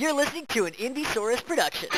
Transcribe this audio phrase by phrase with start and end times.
[0.00, 1.90] You're listening to an Indiesaurus production.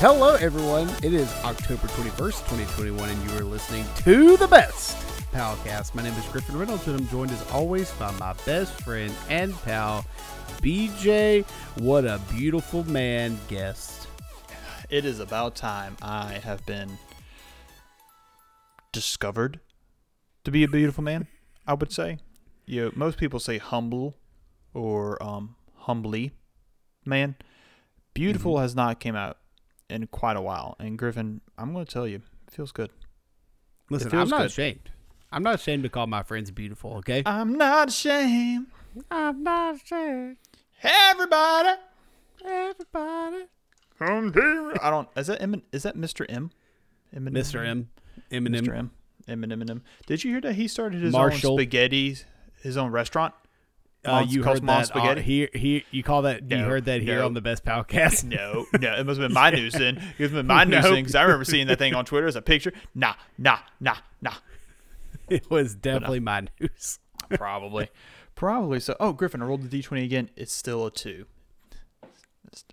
[0.00, 0.90] Hello, everyone.
[1.04, 4.96] It is October 21st, 2021, and you are listening to the best
[5.30, 5.94] Palcast.
[5.94, 9.54] My name is Griffin Reynolds, and I'm joined as always by my best friend and
[9.62, 10.04] pal,
[10.60, 11.44] BJ.
[11.76, 14.08] What a beautiful man guest.
[14.94, 16.98] It is about time I have been
[18.92, 19.58] discovered
[20.44, 21.26] to be a beautiful man.
[21.66, 22.18] I would say.
[22.64, 24.14] You know, most people say humble
[24.72, 26.30] or um, humbly
[27.04, 27.34] man.
[28.14, 29.38] Beautiful has not came out
[29.90, 32.90] in quite a while, and Griffin, I'm going to tell you, it feels good.
[33.90, 34.46] Listen, I'm not good.
[34.46, 34.90] ashamed.
[35.32, 37.24] I'm not ashamed to call my friends beautiful, okay?
[37.26, 38.68] I'm not ashamed.
[39.10, 40.36] I'm not ashamed.
[40.84, 41.80] Everybody,
[42.44, 43.46] Everybody.
[44.00, 45.08] I don't.
[45.16, 45.62] Is that M?
[45.72, 46.26] Is that Mr.
[46.28, 46.50] M?
[47.14, 47.66] Mr.
[47.66, 47.90] M.
[48.30, 48.62] Eminem.
[48.62, 48.76] Mr.
[48.76, 48.90] M.
[49.28, 49.52] Eminem.
[49.52, 49.80] Eminem.
[50.06, 51.52] Did you hear that he started his Marshall.
[51.52, 52.16] own spaghetti,
[52.62, 53.34] his own restaurant?
[54.04, 55.22] Uh, you heard that uh, spaghetti?
[55.22, 55.82] here, here.
[55.90, 56.50] You call that?
[56.50, 57.26] you heard that here no.
[57.26, 58.24] on the best podcast?
[58.24, 59.96] No, no, it must have been my news then.
[59.96, 62.26] It must have been my news then because I remember seeing that thing on Twitter
[62.26, 62.72] as a picture.
[62.94, 64.34] Nah, nah, nah, nah.
[65.28, 66.98] it was definitely my news.
[67.30, 67.88] Probably.
[68.34, 68.96] Probably so.
[69.00, 70.30] Oh, Griffin, I rolled the d20 again.
[70.36, 71.26] It's still a two.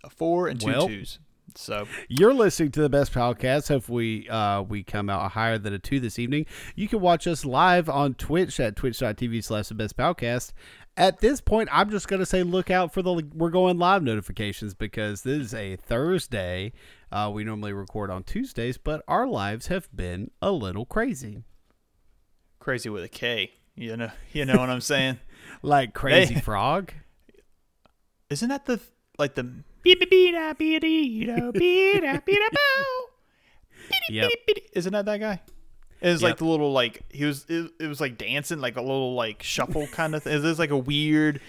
[0.09, 0.87] Four and two Well.
[0.87, 1.19] twos.
[1.53, 3.67] So, You're listening to the best podcast.
[3.67, 6.45] Hopefully, uh, we come out higher than a two this evening.
[6.75, 10.53] You can watch us live on Twitch at twitch.tv slash the best podcast.
[10.95, 14.01] At this point, I'm just going to say look out for the we're going live
[14.01, 16.71] notifications because this is a Thursday.
[17.11, 21.43] Uh, we normally record on Tuesdays, but our lives have been a little crazy.
[22.59, 23.51] crazy with a K.
[23.75, 25.19] You know, you know what I'm saying?
[25.63, 26.39] Like Crazy Hey.
[26.39, 26.93] Frog.
[28.29, 28.79] Isn't that the
[29.19, 29.63] like the
[34.09, 34.29] Yep.
[34.73, 35.41] Isn't that that guy?
[36.01, 36.29] It was Yep.
[36.31, 39.43] like the little like he was it, it was like dancing like a little like
[39.43, 40.33] shuffle kind of thing.
[40.33, 41.39] It was like a weird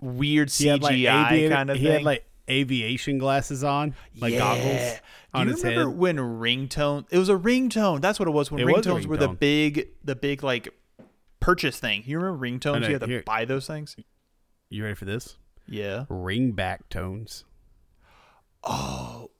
[0.00, 1.92] weird He had, like, CGI kind of he thing.
[1.92, 4.38] had like aviation glasses on, like Yeah.
[4.38, 5.00] goggles Do
[5.34, 5.98] on you his remember head.
[5.98, 7.06] when ringtone?
[7.10, 8.00] It was a ringtone.
[8.00, 8.50] That's what it was.
[8.50, 10.68] When It was a ringtones were the big, the big like
[11.40, 12.04] purchase thing.
[12.06, 12.76] You remember ringtones?
[12.76, 13.96] Oh, know, You had to here- buy those things.
[14.70, 15.36] You ready for this?
[15.66, 16.04] Yeah.
[16.08, 17.44] Ringback tones.
[18.66, 19.30] Oh,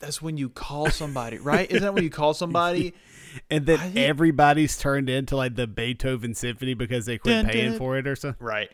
[0.00, 1.68] that's when you call somebody, right?
[1.70, 2.94] Isn't that when you call somebody?
[3.50, 7.70] And then think- everybody's turned into like the Beethoven Symphony because they quit Dun, paying
[7.72, 7.78] dun.
[7.78, 8.44] for it or something.
[8.44, 8.70] Right.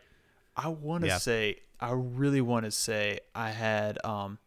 [0.57, 1.19] I want to Yeah.
[1.19, 4.39] say, I really want to say, I had um,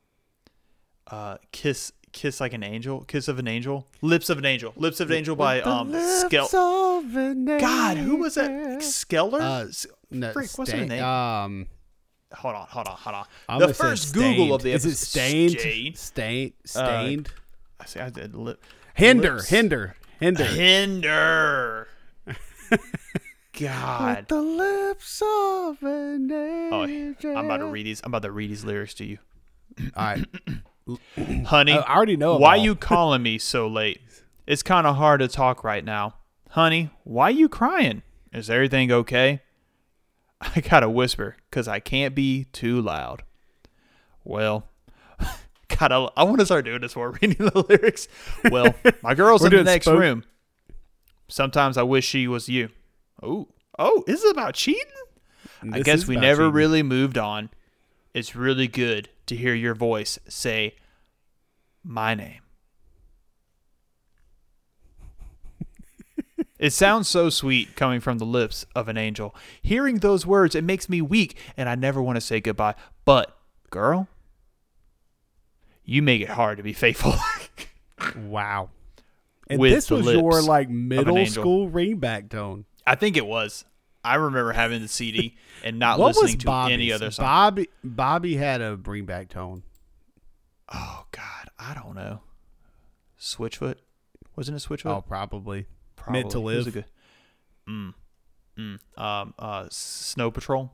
[1.12, 5.01] uh, kiss, kiss like an angel, kiss of an angel, lips of an angel, lips
[5.01, 6.50] of an angel by um, Skel.
[7.59, 8.79] God, who was that?
[8.79, 9.41] Skeller?
[9.41, 9.72] Uh,
[10.09, 11.03] No, Frick, what's her name?
[11.03, 11.67] Um,
[12.34, 13.26] hold on, hold on, hold on.
[13.50, 14.88] I'm the first Google of the episode.
[14.90, 15.52] Is it Staind?
[15.52, 15.98] Staind.
[15.98, 16.54] Staind.
[16.66, 17.30] Staind.
[17.80, 18.00] I see.
[18.00, 18.64] I did lip.
[18.94, 19.36] hinder.
[19.36, 19.50] lips.
[19.50, 19.96] Hinder.
[20.20, 20.46] Hinder.
[20.46, 21.88] Hinder.
[23.60, 24.28] God.
[24.28, 26.84] The lips of an Oh.
[26.84, 28.02] I'm about to read these.
[28.04, 29.18] I'm about to read these lyrics to you,
[29.96, 30.26] All right.
[31.46, 31.74] honey.
[31.74, 32.38] I already know.
[32.38, 32.64] Why all.
[32.64, 34.02] you calling me so late?
[34.46, 36.16] It's kind of hard to talk right now.
[36.52, 38.04] Honey, why you crying?
[38.32, 39.42] Is everything okay?
[40.56, 43.24] I gotta whisper, cause I can't be too loud.
[44.24, 44.68] Well,
[45.80, 48.08] God, I, I want to start doing this while reading the lyrics.
[48.52, 50.24] Well, my girl's in the next spoke- room.
[51.30, 52.70] Sometimes I wish she was you.
[53.22, 54.84] Oh, oh, is it about cheating?
[55.74, 56.53] I guess we never cheating.
[56.53, 57.50] really moved on.
[58.14, 60.76] It's really good to hear your voice say
[61.84, 62.42] my name.
[66.59, 69.35] It sounds so sweet coming from the lips of an angel.
[69.62, 72.75] Hearing those words, it makes me weak, and I never want to say goodbye.
[73.06, 73.38] But,
[73.69, 74.07] girl,
[75.84, 77.16] you make it hard to be faithful.
[78.16, 78.69] Wow.
[79.50, 81.41] And With this was your like middle angel.
[81.41, 82.66] school ringback tone.
[82.85, 83.66] I think it was.
[84.03, 86.73] I remember having the CD and not listening to Bobby's?
[86.73, 87.25] any other song.
[87.25, 89.63] Bobby Bobby had a ringback tone.
[90.72, 92.22] Oh God, I don't know.
[93.19, 93.75] Switchfoot,
[94.35, 94.91] wasn't it Switchfoot?
[94.96, 95.66] Oh, probably.
[96.08, 96.22] Probably.
[96.22, 96.74] Meant to Live.
[96.74, 96.86] good.
[97.70, 97.94] Mm.
[98.58, 98.80] Mm.
[98.98, 99.34] Um.
[99.38, 99.68] Uh.
[99.70, 100.72] Snow Patrol.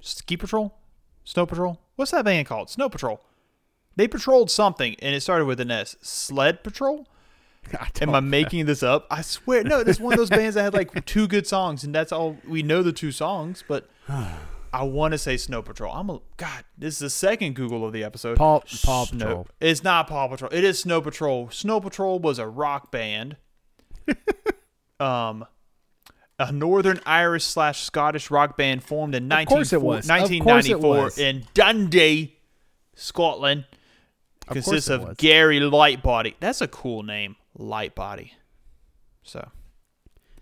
[0.00, 0.74] Ski Patrol.
[1.24, 1.80] Snow Patrol.
[1.96, 2.70] What's that band called?
[2.70, 3.20] Snow Patrol.
[3.96, 5.96] They patrolled something, and it started with an S.
[6.02, 7.06] Sled Patrol.
[8.00, 9.06] Am I making this up?
[9.10, 9.82] I swear, no.
[9.82, 12.62] This one of those bands that had like two good songs, and that's all we
[12.62, 12.82] know.
[12.82, 15.94] The two songs, but I want to say Snow Patrol.
[15.94, 16.64] I'm a God.
[16.76, 18.36] This is the second Google of the episode.
[18.36, 19.46] Paw, Patrol.
[19.60, 20.50] It's not Paw Patrol.
[20.52, 21.48] It is Snow Patrol.
[21.50, 23.36] Snow Patrol was a rock band.
[25.00, 25.46] um,
[26.38, 30.08] a Northern Irish slash Scottish rock band formed in Of course it 19, was.
[30.10, 31.18] Of course it 1994 was.
[31.18, 32.36] in Dundee,
[32.94, 33.64] Scotland.
[34.48, 35.16] Of consists of was.
[35.16, 36.34] Gary Lightbody.
[36.38, 38.32] That's a cool name, Lightbody.
[39.22, 39.48] So,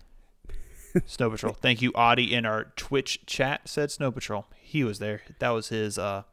[1.05, 1.53] Snow Patrol.
[1.53, 4.45] Thank you, Audie, in our Twitch chat said Snow Patrol.
[4.59, 5.21] He was there.
[5.39, 6.23] That was his uh,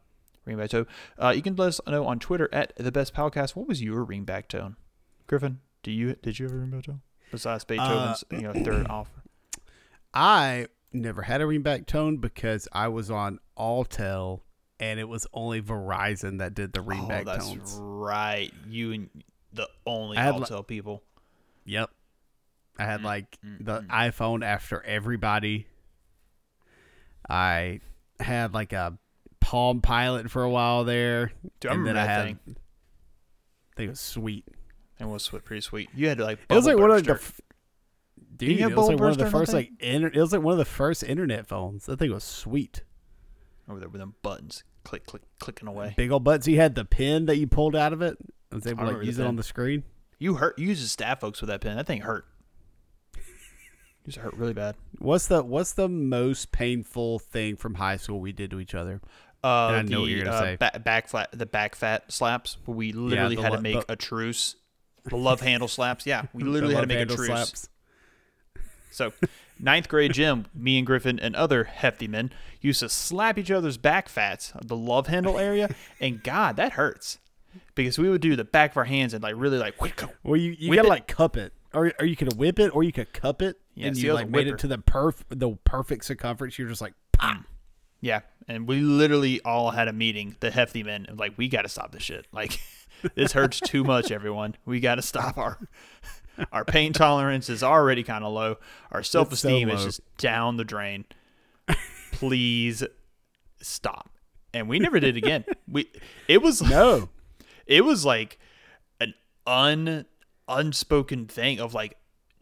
[0.45, 0.87] ringback tone.
[1.17, 3.55] Uh, you can let us know on Twitter at the best podcast.
[3.55, 4.75] What was your ringback tone,
[5.27, 5.59] Griffin?
[5.83, 7.01] Do you did you have a ringback tone
[7.31, 9.23] besides Beethoven's uh, you know third offer?
[10.13, 14.41] I never had a ringback tone because I was on Alltel
[14.79, 17.77] and it was only Verizon that did the ringback oh, that's tones.
[17.79, 18.51] right.
[18.67, 19.09] You and
[19.53, 21.03] the only I had li- Alltel people.
[21.65, 21.89] Yep.
[22.77, 23.87] I Mm, had like mm, the mm.
[23.87, 25.67] iPhone after everybody.
[27.29, 27.79] I
[28.19, 28.97] had like a
[29.39, 31.31] Palm Pilot for a while there.
[31.59, 32.39] Dude, I and remember then I that had thing.
[32.47, 34.45] I think it was sweet.
[35.01, 35.89] It was sweet, pretty sweet.
[35.95, 36.39] You had to like.
[36.49, 37.25] It was like bubble one of the burster.
[37.25, 37.41] f-
[38.39, 38.59] you dude.
[38.59, 40.31] have It was like one of the burster on that first like inter- it was
[40.31, 41.85] like one of the first internet phones.
[41.87, 42.83] That thing was sweet.
[43.69, 45.93] over there with them buttons, click, click, clicking away.
[45.97, 46.47] Big old buttons.
[46.47, 48.17] You had the pin that you pulled out of it.
[48.51, 49.83] I was able to like use it on the screen.
[50.19, 50.57] You hurt.
[50.59, 51.77] You used to stab folks with that pen.
[51.77, 52.25] That thing hurt.
[54.05, 54.75] used to hurt really bad.
[54.99, 59.01] What's the what's the most painful thing from high school we did to each other?
[59.43, 60.57] Uh, And I the know what you're gonna uh, say.
[60.57, 62.57] ba- back flat, the back fat slaps.
[62.67, 64.55] We literally the had to make the- a truce.
[65.05, 66.05] The love handle slaps.
[66.05, 67.27] Yeah, we literally had to make a truce.
[67.27, 67.69] slaps.
[68.91, 69.13] So,
[69.59, 73.77] ninth grade gym, me and Griffin and other hefty men used to slap each other's
[73.77, 77.19] back fats, the love handle area, and God, that hurts.
[77.73, 80.37] Because we would do the back of our hands and like really like whip Well,
[80.39, 80.89] you, you gotta it.
[80.89, 83.87] like cup it, or or you could whip it, or you could cup it, Yeah,
[83.87, 86.57] and see, you like made it to the perf the perfect circumference.
[86.59, 87.37] You're just like, pop.
[87.37, 87.45] Mm.
[88.01, 91.61] Yeah, and we literally all had a meeting, the hefty men, and like we got
[91.63, 92.25] to stop this shit.
[92.31, 92.59] Like
[93.15, 94.55] this hurts too much, everyone.
[94.65, 95.57] We got to stop our
[96.51, 98.57] our pain tolerance is already kind of low.
[98.91, 99.85] Our self esteem is low.
[99.85, 101.05] just down the drain.
[102.11, 102.83] Please
[103.61, 104.09] stop.
[104.53, 105.45] And we never did again.
[105.67, 105.89] We
[106.27, 107.09] it was no,
[107.65, 108.39] it was like
[108.99, 109.13] an
[109.45, 110.05] un
[110.47, 111.97] unspoken thing of like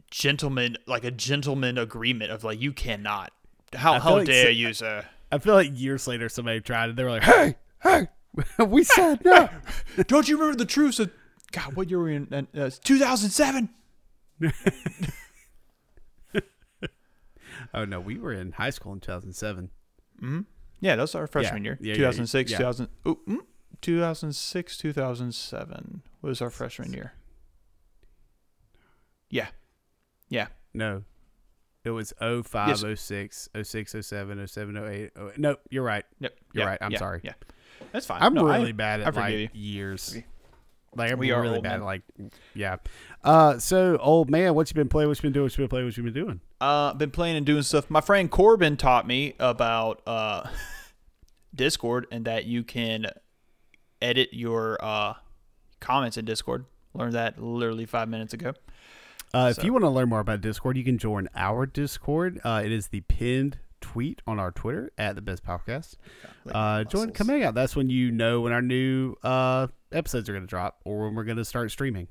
[0.10, 3.32] gentleman like a gentleman agreement of like you cannot
[3.76, 6.96] how how like dare so- you sir I feel like years later somebody tried it.
[6.96, 8.08] They were like, hey, hey,
[8.68, 9.50] we said no.
[10.08, 11.12] Don't you remember the truce of
[11.52, 11.76] God?
[11.76, 12.48] What year were we in?
[12.56, 13.70] Uh, 2007.
[17.74, 19.70] oh no, we were in high school in 2007.
[20.82, 21.78] Yeah, that was our freshman Yeah, year.
[21.82, 22.58] yeah, yeah, 2006, yeah.
[22.58, 22.88] 2000.
[23.08, 23.38] Ooh, mm,
[23.82, 27.14] 2006, 2007 was our freshman year.
[29.30, 29.48] Yeah,
[30.30, 30.48] yeah.
[30.74, 31.04] No,
[31.84, 33.02] it was 05, Yes.
[33.02, 35.12] 06, 06, 07, 07, 08.
[35.16, 36.06] Oh, no, you're right.
[36.20, 36.38] Yep.
[36.54, 36.78] You're yeah, right.
[36.82, 37.22] I'm yeah, sorry.
[37.24, 37.34] Yeah,
[37.92, 38.22] that's fine.
[38.22, 39.50] I'm No, I- really bad at like you.
[39.54, 40.18] years.
[40.96, 41.82] Like I'm We are really bad men.
[41.82, 42.02] at like
[42.56, 42.78] yeah.
[43.24, 45.08] Uh so old man, what you been playing?
[45.10, 45.44] What you been doing?
[45.46, 45.86] What you been playing?
[45.86, 46.42] What you been doing?
[46.62, 47.90] Uh, been playing and doing stuff.
[47.90, 50.50] My friend Corbin taught me about uh,
[51.56, 53.08] Discord and that you can
[54.02, 55.14] edit your uh,
[55.80, 56.66] comments in Discord.
[56.94, 58.54] Learned that literally five minutes ago.
[59.34, 62.40] Uh, if you want to learn more about Discord, you can join our Discord.
[62.44, 65.96] Uh, it is the pinned tweet on our Twitter at the Best Podcast.
[66.52, 67.54] Uh, join, come hang out.
[67.54, 71.16] That's when you know when our new uh, episodes are going to drop or when
[71.16, 72.08] we're going to start streaming.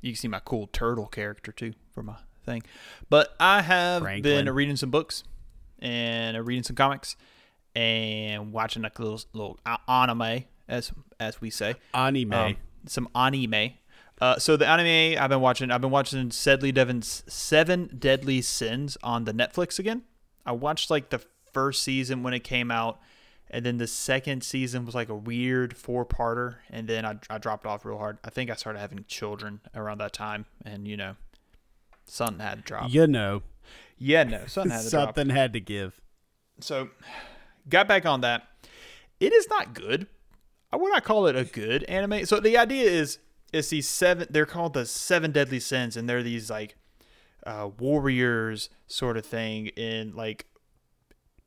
[0.00, 2.62] You can see my cool turtle character too for my thing.
[3.08, 4.44] But I have Franklin.
[4.44, 5.24] been reading some books
[5.78, 7.16] and uh, reading some comics
[7.74, 11.74] and watching like a little little anime as as we say.
[11.94, 12.32] Anime.
[12.32, 12.56] Um,
[12.86, 13.72] some anime.
[14.20, 18.96] Uh, so the anime I've been watching, I've been watching Sedley Devon's Seven Deadly Sins
[19.02, 20.02] on the Netflix again.
[20.44, 21.20] I watched like the
[21.52, 22.98] first season when it came out,
[23.50, 27.66] and then the second season was like a weird four-parter, and then I, I dropped
[27.66, 28.18] off real hard.
[28.24, 31.16] I think I started having children around that time, and you know,
[32.06, 32.92] something had to drop.
[32.92, 33.42] you know,
[33.98, 35.06] Yeah, no, something had to drop.
[35.14, 36.00] something had to give.
[36.60, 36.90] So,
[37.68, 38.48] got back on that.
[39.20, 40.06] It is not good.
[40.72, 42.24] I would not call it a good anime.
[42.24, 43.18] So the idea is,
[43.52, 44.26] it's these seven.
[44.30, 46.74] They're called the seven deadly sins, and they're these like
[47.46, 50.46] uh, warriors sort of thing in like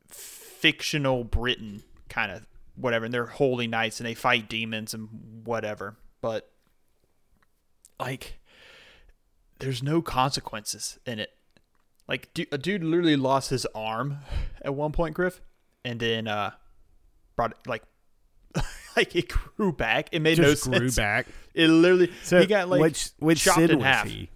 [0.08, 3.04] fictional Britain, kind of whatever.
[3.06, 5.08] And they're holy knights, and they fight demons and
[5.44, 5.96] whatever.
[6.20, 6.50] But
[7.98, 8.40] like,
[9.58, 11.30] there's no consequences in it.
[12.08, 14.18] Like, a dude literally lost his arm
[14.62, 15.40] at one point, Griff,
[15.84, 16.52] and then uh,
[17.34, 17.82] brought it like,
[18.96, 20.08] like it grew back.
[20.12, 21.26] It made Just no grew back.
[21.52, 24.06] It literally, So he got like which which chopped in was half.
[24.06, 24.30] he?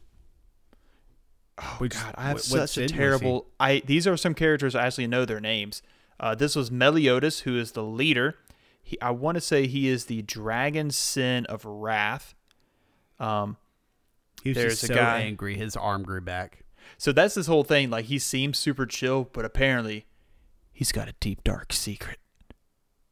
[1.62, 3.46] Oh Which- God, I have what- such a terrible.
[3.60, 5.82] I these are some characters I actually know their names.
[6.18, 8.36] Uh, this was Meliodas, who is the leader.
[8.82, 12.34] He, I want to say he is the dragon sin of wrath.
[13.18, 13.56] Um,
[14.42, 16.64] He was There's just so guy- angry, his arm grew back.
[16.98, 17.90] so that's this whole thing.
[17.90, 20.06] Like he seems super chill, but apparently,
[20.72, 22.18] he's got a deep dark secret.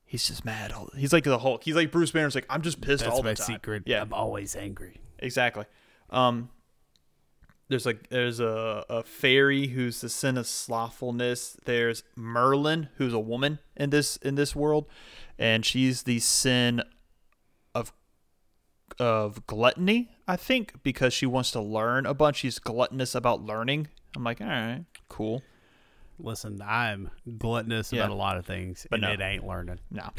[0.06, 0.72] he's just mad.
[0.96, 1.64] He's like the Hulk.
[1.64, 3.46] He's like Bruce Banner's like I'm just pissed That's all my the time.
[3.56, 3.82] secret.
[3.86, 5.00] Yeah, I'm always angry.
[5.18, 5.66] exactly.
[6.10, 6.48] Um,
[7.68, 11.56] there's like there's a, a fairy who's the sin of slothfulness.
[11.64, 14.87] There's Merlin who's a woman in this in this world,
[15.38, 16.82] and she's the sin
[17.75, 17.92] of
[18.98, 20.10] of gluttony.
[20.26, 22.37] I think because she wants to learn a bunch.
[22.38, 23.88] She's gluttonous about learning.
[24.16, 25.42] I'm like, all right, cool.
[26.20, 28.00] Listen, I'm gluttonous Yeah.
[28.04, 29.12] about a lot of things, But and no.
[29.12, 29.78] it ain't learning.
[29.90, 30.10] No,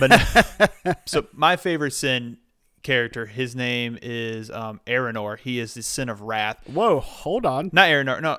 [0.00, 2.38] but so my favorite sin
[2.82, 5.38] character, his name is um, Aranor.
[5.38, 6.58] He is the sin of wrath.
[6.66, 7.70] Whoa, hold on.
[7.72, 8.20] Not Aranor.
[8.20, 8.38] No,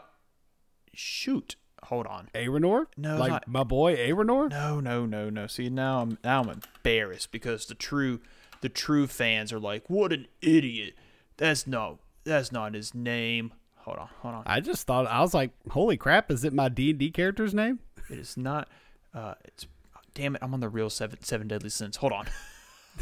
[0.93, 1.55] shoot.
[1.83, 2.29] Hold on.
[2.33, 2.85] Aranor?
[2.97, 4.49] No, like not- my boy Aranor.
[4.49, 5.47] No, no, no, no.
[5.47, 8.21] See now I'm now I'm embarrassed because the true
[8.61, 10.95] the true fans are like, "What an idiot!
[11.37, 14.43] That's no, that's not his name." Hold on, hold on.
[14.45, 16.31] I just thought I was like, holy crap!
[16.31, 17.79] Is it my D and D character's name?
[18.09, 18.69] It is not.
[19.13, 19.67] Uh, it's
[20.13, 20.41] damn it.
[20.41, 21.97] I'm on the real seven seven deadly sins.
[21.97, 22.27] Hold on.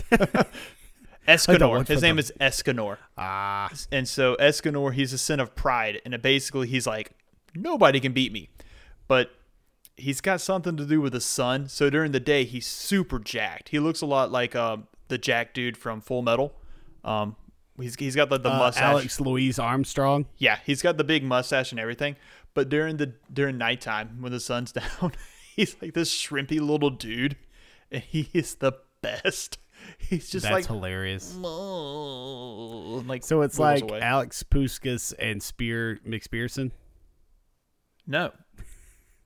[1.27, 1.87] Escanor.
[1.87, 2.97] His name the- is Escanor.
[3.17, 7.11] Ah, And so Escanor, he's a sin of pride, and basically he's like,
[7.55, 8.49] nobody can beat me.
[9.07, 9.31] But
[9.97, 11.67] he's got something to do with the sun.
[11.69, 13.69] So during the day, he's super jacked.
[13.69, 16.53] He looks a lot like um, the Jack dude from Full Metal.
[17.03, 17.35] Um,
[17.79, 18.83] he's he's got the, the uh, mustache.
[18.83, 20.25] Alex Louise Armstrong.
[20.37, 22.15] Yeah, he's got the big mustache and everything.
[22.53, 25.13] But during the during nighttime when the sun's down,
[25.55, 27.35] he's like this shrimpy little dude,
[27.91, 29.57] and he is the best.
[29.97, 31.35] He's just That's like hilarious.
[31.35, 34.01] Like So it's like away.
[34.01, 36.71] Alex Puskas and Spear McSpearson.
[38.07, 38.31] No.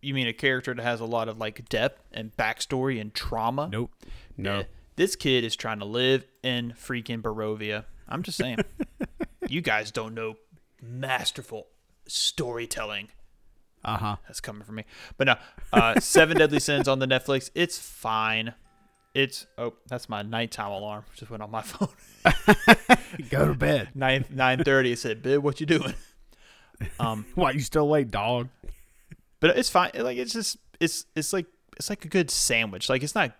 [0.01, 3.69] You mean a character that has a lot of like depth and backstory and trauma?
[3.71, 3.91] Nope.
[4.37, 4.59] No.
[4.59, 4.63] Yeah.
[4.95, 7.85] This kid is trying to live in freaking Barovia.
[8.07, 8.59] I'm just saying.
[9.49, 10.35] you guys don't know
[10.81, 11.67] masterful
[12.07, 13.07] storytelling
[13.83, 14.15] Uh huh.
[14.27, 14.83] that's coming from me.
[15.17, 15.35] But no,
[15.73, 17.49] uh, Seven Deadly Sins on the Netflix.
[17.55, 18.53] It's fine.
[19.15, 21.05] It's oh, that's my nighttime alarm.
[21.15, 21.87] Just went on my phone.
[23.29, 23.89] Go to bed.
[23.95, 24.91] Nine nine thirty.
[24.91, 25.93] It said, "Bib, what you doing?"
[26.99, 28.49] Um, Why you still late, dog?
[29.39, 29.91] but it's fine.
[29.95, 31.45] Like it's just it's it's like
[31.77, 32.89] it's like a good sandwich.
[32.89, 33.31] Like it's not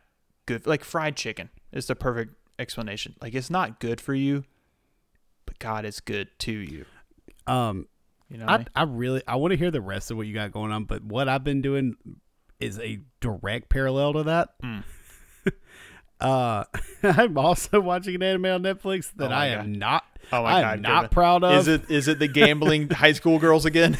[0.45, 0.65] good.
[0.65, 3.15] Like fried chicken is the perfect explanation.
[3.21, 4.45] Like it's not good for you,
[5.45, 6.85] but God, it's good to you.
[7.47, 7.87] Um,
[8.29, 8.67] You know, I I mean?
[8.75, 11.03] I really I want to hear the rest of what you got going on, but
[11.03, 11.95] what I've been doing
[12.61, 14.49] is a direct parallel to that.
[14.63, 14.83] Mm.
[16.19, 16.63] Uh,
[17.03, 20.03] I'm also watching an anime on Netflix that Oh I am not.
[20.31, 21.09] Oh my I God, am not Kevin.
[21.09, 21.59] proud of.
[21.59, 23.97] is it is it the gambling high school girls again?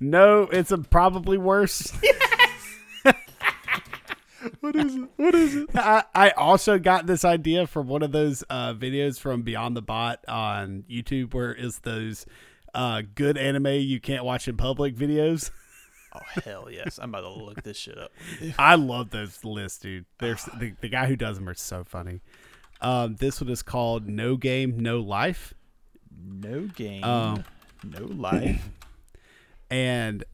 [0.00, 1.92] No, it's a probably worse.
[4.60, 5.08] what is it?
[5.16, 5.70] What is it?
[5.74, 9.82] I, I also got this idea from one of those uh, videos from Beyond the
[9.82, 12.26] Bot on YouTube, where it's those
[12.74, 15.50] uh, good anime you can't watch in public videos.
[16.14, 16.98] Oh hell yes!
[17.02, 18.12] I'm about to look this shit up.
[18.58, 20.04] I love those lists, dude.
[20.18, 22.20] There's the, the guy who does them are so funny.
[22.80, 25.54] Um, this one is called No Game, No Life,
[26.16, 27.44] No game, Um,
[27.82, 28.68] no life.
[29.70, 30.24] and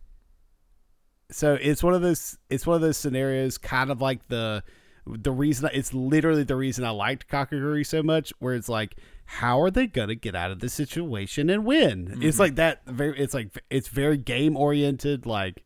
[1.30, 2.38] so it's one of those.
[2.49, 4.62] It's one of those scenarios, kind of like the
[5.06, 5.70] the reason.
[5.72, 8.96] It's literally the reason I liked Kakegurui so much, where it's like,
[9.26, 12.18] how are they gonna get out of this situation and win?
[12.20, 12.84] It's like that.
[12.87, 13.18] Very.
[13.18, 15.64] It's like it's very game oriented, like,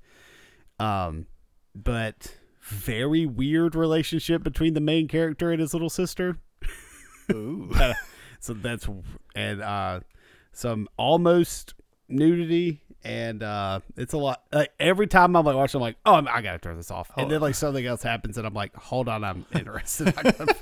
[0.79, 1.27] um,
[1.75, 6.39] but very weird relationship between the main character and his little sister.
[7.33, 7.71] Ooh.
[8.41, 8.89] so that's
[9.35, 10.01] and uh
[10.53, 11.75] some almost
[12.09, 16.15] nudity and uh it's a lot like every time i'm like watching i'm like oh
[16.15, 18.75] I'm- i gotta turn this off and then like something else happens and i'm like
[18.75, 20.57] hold on i'm interested i gotta,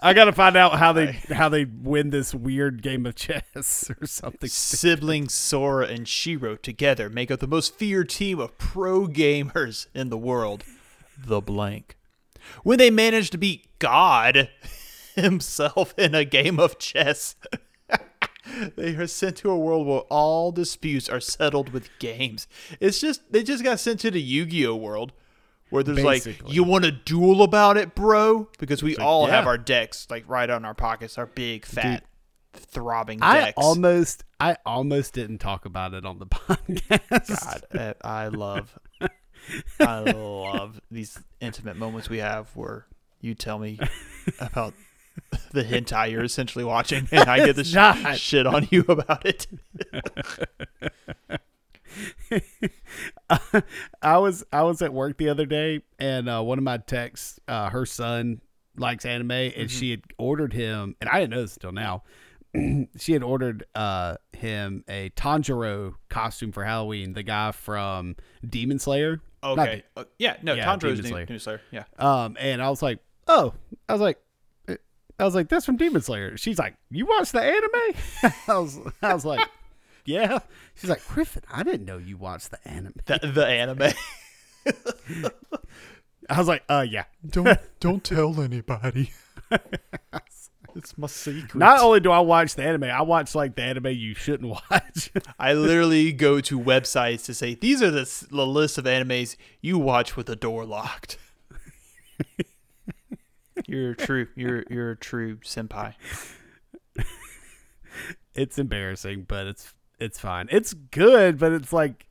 [0.00, 4.06] I gotta find out how they how they win this weird game of chess or
[4.06, 9.86] something Siblings Sora and Shiro together make up the most feared team of pro gamers
[9.94, 10.64] in the world.
[11.18, 11.96] The blank.
[12.62, 14.48] When they manage to beat God
[15.14, 17.34] himself in a game of chess.
[18.76, 22.46] They are sent to a world where all disputes are settled with games.
[22.80, 25.12] It's just they just got sent to the Yu-Gi-Oh world
[25.70, 28.48] where there's like you want to duel about it, bro?
[28.58, 32.04] Because we all have our decks like right on our pockets, our big fat
[32.54, 33.54] throbbing i decks.
[33.56, 38.78] almost i almost didn't talk about it on the podcast God, I love,
[39.78, 42.86] I love these intimate moments we have where
[43.20, 43.78] you tell me
[44.40, 44.74] about
[45.52, 49.46] the hentai you're essentially watching, and I get the sh- shit on you about it.
[54.02, 57.38] I was I was at work the other day, and uh, one of my techs,
[57.48, 58.40] uh, her son
[58.76, 62.02] likes anime, and she had ordered him, and I didn't know this until now.
[62.98, 68.16] she had ordered uh, him a Tanjiro costume for Halloween, the guy from
[68.48, 69.20] Demon Slayer.
[69.42, 71.26] Okay, Uh, yeah, no, yeah, Tanjiro's Demon Slayer.
[71.28, 71.84] new Slayer, yeah.
[71.98, 73.54] Um, and I was like, "Oh,"
[73.88, 74.18] I was like,
[75.18, 78.78] "I was like, that's from Demon Slayer." She's like, "You watched the anime?" I was,
[79.02, 79.46] I was like,
[80.04, 80.38] "Yeah."
[80.76, 83.92] She's like, "Griffin, I didn't know you watched the anime." The, the anime.
[86.30, 89.10] I was like, "Uh, yeah." don't don't tell anybody.
[90.78, 91.54] it's my secret.
[91.56, 95.10] Not only do I watch the anime, I watch like the anime you shouldn't watch.
[95.38, 99.78] I literally go to websites to say these are the, the list of animes you
[99.78, 101.18] watch with the door locked.
[103.68, 104.26] You're a true.
[104.34, 105.94] You're you're a true senpai.
[108.34, 110.48] it's embarrassing, but it's it's fine.
[110.50, 112.06] It's good, but it's like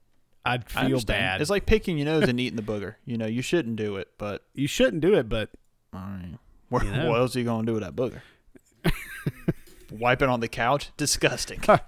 [0.46, 1.42] I'd feel bad.
[1.42, 2.96] It's like picking your nose and eating the booger.
[3.06, 5.50] You know, you shouldn't do it, but you shouldn't do it, but
[5.94, 7.10] I mean, what, You know.
[7.10, 8.22] what else are you gonna do with that booger?
[9.92, 10.92] Wipe it on the couch?
[10.98, 11.62] Disgusting.
[11.68, 11.80] all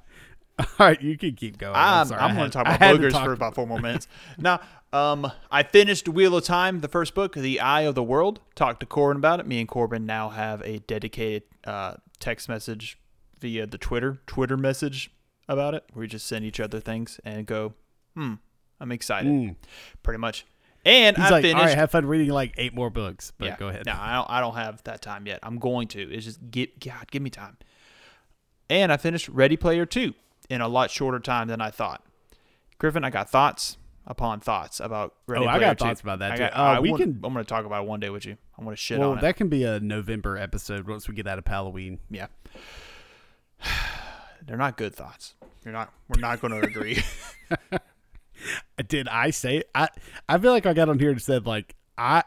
[0.79, 1.75] right, you can keep going.
[1.75, 4.07] I'm, sorry, I'm I going to talk about boogers talk- for about four more minutes.
[4.37, 4.59] now,
[4.91, 8.39] um, I finished Wheel of Time, the first book, The Eye of the World.
[8.55, 9.47] Talked to Corbin about it.
[9.47, 12.97] Me and Corbin now have a dedicated uh, text message
[13.39, 15.11] via the Twitter Twitter message
[15.47, 15.83] about it.
[15.93, 17.73] Where we just send each other things and go,
[18.15, 18.35] "Hmm,
[18.79, 19.55] I'm excited." Mm.
[20.01, 20.45] Pretty much.
[20.85, 21.57] And He's I like, finished.
[21.57, 23.31] all right, have fun reading like eight more books.
[23.37, 23.85] But yeah, go ahead.
[23.85, 24.29] No, I don't.
[24.29, 25.39] I don't have that time yet.
[25.43, 26.01] I'm going to.
[26.01, 27.57] It's just get God, give me time.
[28.69, 30.13] And I finished Ready Player Two
[30.49, 32.03] in a lot shorter time than I thought.
[32.79, 33.77] Griffin, I got thoughts
[34.09, 35.85] upon thoughts about Ready Oh, I got 2.
[35.85, 36.39] thoughts about that, I too.
[36.43, 38.25] got- Uh, I we want- can- I'm going to talk about it one day with
[38.25, 38.35] you.
[38.57, 39.21] I'm going to shit well, on it.
[39.21, 41.99] that can be a November episode once we get out of Halloween.
[42.09, 42.27] Yeah.
[44.45, 45.35] They're not good thoughts.
[45.63, 45.93] You're not.
[46.07, 47.03] We're not going to agree.
[48.87, 49.89] Did I say I?
[50.27, 52.23] I feel like I got on here and said like I.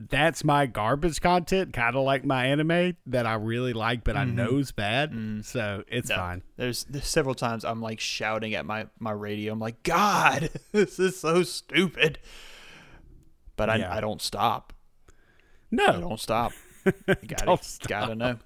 [0.00, 4.24] That's my garbage content, kind of like my anime that I really like, but I
[4.24, 5.12] know's bad.
[5.44, 6.18] So it's Mm-hmm.
[6.18, 6.24] No.
[6.26, 6.42] fine.
[6.56, 9.52] There's, there's several times I'm like shouting at my my radio.
[9.52, 12.18] I'm like, God, this is so stupid.
[13.56, 13.94] But I, Yeah.
[13.94, 14.72] I don't stop.
[15.70, 16.52] No, I don't stop.
[17.06, 17.88] Gotta, Don't stop.
[17.88, 18.38] gotta know.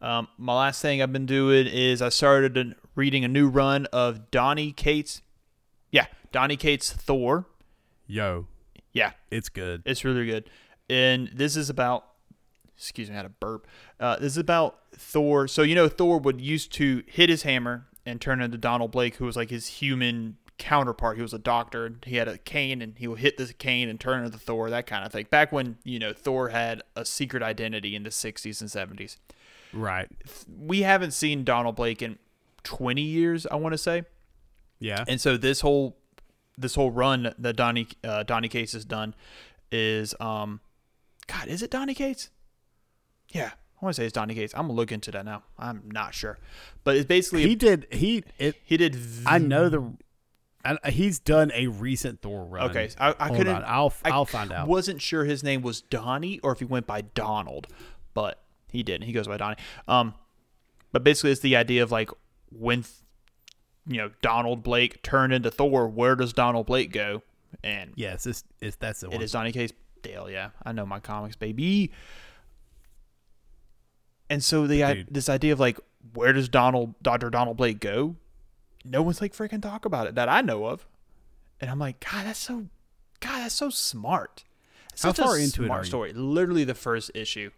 [0.00, 4.30] Um, my last thing I've been doing is I started reading a new run of
[4.30, 5.22] Donnie Cates.
[5.90, 7.46] Yeah, Donnie Cates Thor.
[8.06, 8.46] yo,
[8.96, 9.82] Yeah, it's good.
[9.84, 10.48] it's really good.
[10.88, 12.06] And this is about,
[12.76, 13.66] excuse me, I had a burp.
[14.00, 15.46] Uh, this is about Thor.
[15.46, 19.16] So, you know, Thor would used to hit his hammer and turn into Donald Blake,
[19.16, 21.16] who was like his human counterpart.
[21.16, 21.84] He was a doctor.
[21.84, 24.38] and He had a cane and he would hit the cane and turn into the
[24.38, 25.26] Thor, that kind of thing.
[25.28, 29.18] Back when, you know, Thor had a secret identity in the 60s and 70s.
[29.74, 30.08] Right?
[30.58, 32.18] We haven't seen Donald Blake in
[32.62, 34.04] 20 years, I want to say.
[34.78, 35.04] Yeah.
[35.06, 35.98] And so this whole
[36.58, 39.14] this whole run that Donnie uh, Donnie Cates has done
[39.70, 40.60] is um
[41.26, 42.30] God, is it Donnie Cates?
[43.28, 44.54] Yeah, I want to say it's Donnie Cates.
[44.54, 45.42] I'm gonna look into that now.
[45.58, 46.38] I'm not sure,
[46.84, 47.86] but it's basically he he, did.
[47.90, 48.56] He it.
[48.68, 48.94] did.
[48.94, 49.92] v- I know the.
[50.64, 52.70] I, he's done a recent Thor run.
[52.70, 53.54] Okay, I, I couldn't.
[53.54, 54.66] on, I'll I I'll find out.
[54.66, 57.68] Wasn't sure his name was Donnie or if he went by Donald,
[58.14, 58.42] but
[58.72, 59.06] he didn't.
[59.06, 59.56] He goes by Donnie.
[59.86, 60.14] Um,
[60.92, 62.10] but basically, it's the idea of like
[62.50, 62.84] when,
[63.86, 65.86] you know, Donald Blake turned into Thor.
[65.88, 67.22] Where does Donald Blake go?
[67.62, 69.22] And Yes, it's, it's that's the It one.
[69.22, 69.72] is Donnie Cates
[70.02, 70.50] Dale, yeah.
[70.64, 71.90] I know my comics, baby.
[74.28, 75.78] And so the I, this idea of like
[76.14, 77.30] where does Donald Dr.
[77.30, 78.16] Donald Blake go?
[78.84, 80.86] No one's like freaking talk about it that I know of.
[81.60, 82.66] And I'm like, God, that's so
[83.20, 84.44] God, that's so smart.
[84.92, 86.12] It's How far into it smart are story.
[86.12, 87.50] Literally the first issue.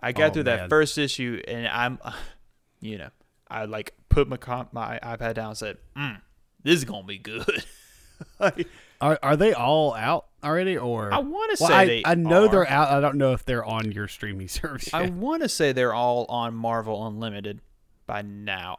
[0.00, 0.58] I got Oh, through man.
[0.58, 1.98] that first issue and I'm
[2.80, 3.10] you know,
[3.50, 6.20] I like put my com- my iPad down and said, mm,
[6.62, 7.64] this is gonna be good.
[8.38, 8.68] Like,
[9.00, 12.14] Are are they all out already, or I want to Well, say I, they I
[12.16, 12.48] know are.
[12.50, 12.90] they're out.
[12.90, 14.92] I don't know if they're on your streaming service.
[14.92, 17.62] I want to say they're all on Marvel Unlimited
[18.06, 18.76] by now.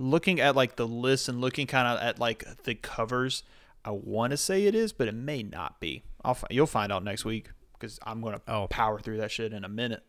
[0.00, 3.44] Looking at like the list and looking kind of at like the covers,
[3.84, 6.02] I want to say it is, but it may not be.
[6.24, 8.66] I'll you'll find out next week because I'm gonna Oh.
[8.68, 10.02] power through that shit in a minute.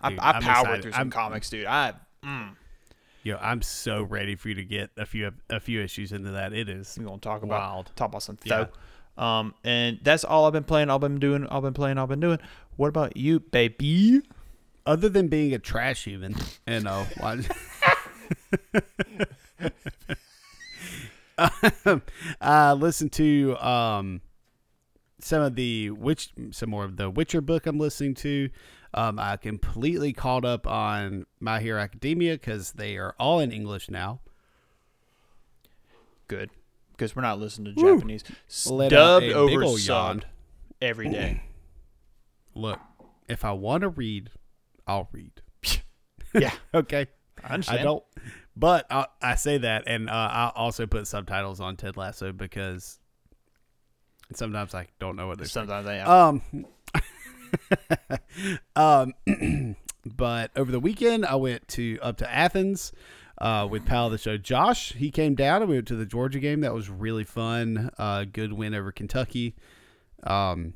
[0.00, 1.66] I, Dude, I I'm powered through some I'm- comics, dude.
[1.66, 1.92] I
[2.24, 2.56] mm,
[3.22, 6.52] Yo, I'm so ready for you to get a few a few issues into that.
[6.52, 7.90] It is we're gonna talk about Wild.
[7.96, 8.64] talk about some Yeah.
[9.16, 9.22] though.
[9.22, 10.88] Um, and that's all I've been playing.
[10.88, 11.46] I've been doing.
[11.48, 11.98] I've been playing.
[11.98, 12.38] I've been doing.
[12.76, 14.22] What about you, baby?
[14.86, 16.34] other than being a trash human
[16.66, 17.06] you know.
[17.20, 17.46] watch-
[22.40, 24.20] uh listen to um
[25.20, 28.48] some of the which some more of the Witcher book I'm listening to.
[28.92, 33.88] Um, I completely caught up on My Hero Academia because they are all in English
[33.88, 34.20] now.
[36.26, 36.50] Good,
[36.92, 38.24] because we're not listening to Japanese.
[38.66, 40.24] Let Dubbed over subbed
[40.80, 41.42] every day.
[42.54, 42.80] Look,
[43.28, 44.30] if I want to read,
[44.86, 45.40] I'll read.
[46.34, 47.06] yeah, Okay.
[47.42, 47.80] I understand.
[47.80, 48.04] I don't,
[48.54, 52.98] but I, I say that, and uh, I also put subtitles on Ted Lasso because
[54.34, 55.68] sometimes I don't know what they're saying.
[55.68, 56.08] Sometimes I am.
[56.08, 56.66] Um,
[58.76, 59.14] um,
[60.04, 62.92] but over the weekend, I went to up to Athens
[63.38, 64.92] uh, with pal of the show Josh.
[64.92, 66.60] He came down and we went to the Georgia game.
[66.60, 67.90] That was really fun.
[67.98, 69.54] Uh, good win over Kentucky.
[70.22, 70.74] Um,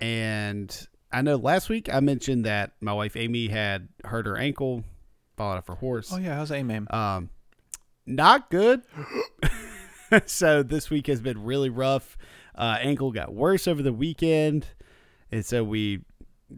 [0.00, 4.84] and I know last week I mentioned that my wife Amy had hurt her ankle
[5.36, 6.12] falling off her horse.
[6.12, 6.88] Oh yeah, how's aim?
[6.90, 7.30] Um,
[8.06, 8.82] not good.
[10.26, 12.18] so this week has been really rough.
[12.54, 14.66] Uh, ankle got worse over the weekend,
[15.30, 16.00] and so we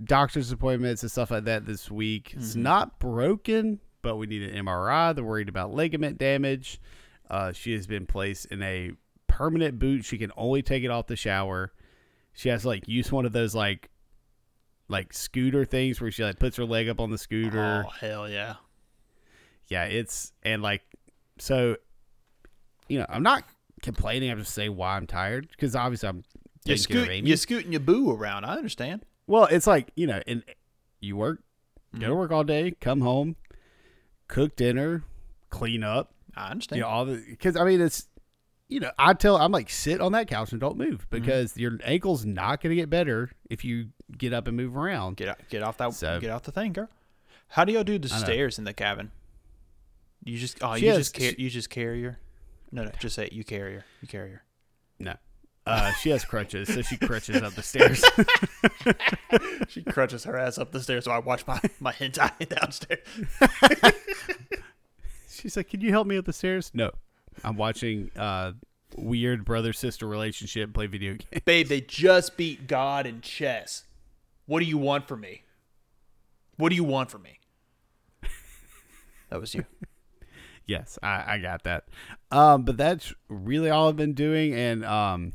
[0.05, 2.35] doctor's appointments and stuff like that this week.
[2.37, 5.15] It's not broken, but we need an MRI.
[5.15, 6.81] They're worried about ligament damage.
[7.29, 8.93] Uh, she has been placed in a
[9.27, 10.05] permanent boot.
[10.05, 11.73] She can only take it off the shower.
[12.33, 13.91] She has to, like use one of those like
[14.89, 18.29] like scooter things where she like puts her leg up on the scooter Oh hell
[18.29, 18.55] yeah.
[19.69, 20.83] yeah, it's and like
[21.39, 21.77] so,
[22.89, 23.45] you know, I'm not
[23.83, 24.31] complaining.
[24.31, 26.25] I'm just saying why I'm tired because obviously I'm
[26.65, 27.31] You taking care of scoot, Amy.
[27.31, 28.45] you scooting your boo around.
[28.45, 29.05] I understand.
[29.27, 30.43] well, it's like you know, and
[31.01, 31.41] you work,
[31.95, 32.03] Mm-hmm.
[32.03, 33.35] go to work all day, come home,
[34.29, 35.03] cook dinner,
[35.49, 36.77] clean up, I understand.
[36.79, 38.07] you know, all the because I mean it's.
[38.69, 41.23] You know, I tell I'm like sit on that couch and don't move Mm-hmm.
[41.23, 45.17] because your ankle's not going to get better if you get up and move around.
[45.17, 46.89] Get out, get off that, So- get off the thing, girl.
[47.49, 49.11] How do y'all do the stairs in the cabin?
[50.23, 52.21] You just, oh, She you has- just, car- she- you just carry her.
[52.71, 53.29] No, no, just say.
[53.33, 53.85] You carry her.
[54.03, 54.45] You carry her.
[55.01, 55.17] No,
[55.67, 58.03] uh, she has crutches, so she crutches up the stairs.
[59.69, 63.07] She crutches her ass up the stairs, so I watch my my hentai downstairs.
[65.31, 66.91] She's like, "Can you help me up the stairs?" No,
[67.45, 68.53] I'm watching uh,
[68.97, 71.43] weird brother sister relationship play video games.
[71.45, 73.85] Babe, they just beat God in chess.
[74.47, 75.45] What do you want from me?
[76.57, 77.39] What do you want from me?
[79.29, 79.65] That was you.
[80.67, 81.85] yes, I, I got that.
[82.33, 85.33] Um, but that's really all I've been doing, and um,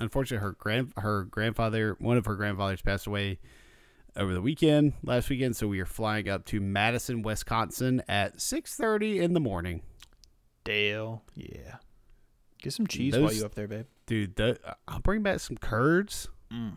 [0.00, 3.38] unfortunately, her grand her grandfather, one of her grandfathers, passed away
[4.16, 5.56] over the weekend, last weekend.
[5.56, 9.82] So we are flying up to Madison, Wisconsin at six thirty in the morning.
[10.64, 11.76] Dale, yeah.
[12.62, 13.86] Get some cheese while Those- you up there, babe.
[14.06, 16.76] Dude, the, I'll bring back some curds, Mm.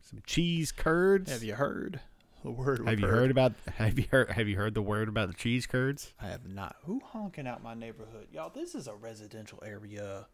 [0.00, 1.30] some cheese curds.
[1.30, 2.00] Have you heard
[2.42, 2.86] the word?
[2.88, 5.66] Have you heard about have you heard have you heard the word about the cheese
[5.66, 6.14] curds?
[6.20, 6.76] I have not.
[6.84, 8.48] Who honking out my neighborhood, y'all?
[8.50, 10.26] This is a residential area.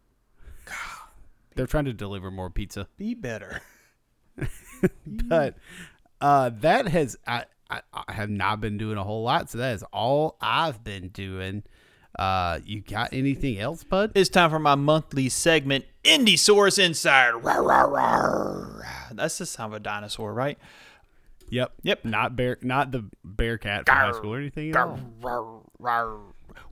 [1.57, 2.87] They're trying to deliver more pizza.
[2.97, 3.61] Be better.
[5.07, 5.55] But
[6.21, 9.73] uh that has I, I I have not been doing a whole lot, so that
[9.73, 11.63] is all I've been doing.
[12.17, 14.11] Uh you got anything else, bud?
[14.13, 17.39] It's time for my monthly segment, Indiesaurus Insider.
[17.39, 19.15] Rawr, rawr, rawr.
[19.15, 20.59] That's the sound of a dinosaur, right?
[21.49, 21.73] Yep.
[21.81, 22.05] Yep.
[22.05, 24.99] Not bear not the bear cat from high school or anything at all.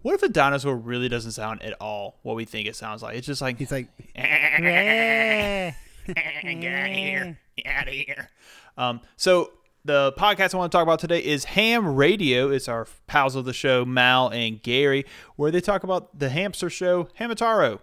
[0.02, 3.18] What if a dinosaur really doesn't sound at all what we think it sounds like?
[3.18, 5.74] It's just like He's like get
[6.16, 7.40] out of here.
[7.58, 8.30] Get out of here.
[8.78, 9.52] Um, so
[9.86, 12.50] the podcast I want to talk about today is Ham Radio.
[12.50, 16.70] It's our pals of the show, Mal and Gary, where they talk about the hamster
[16.70, 17.80] show, Hamtaro.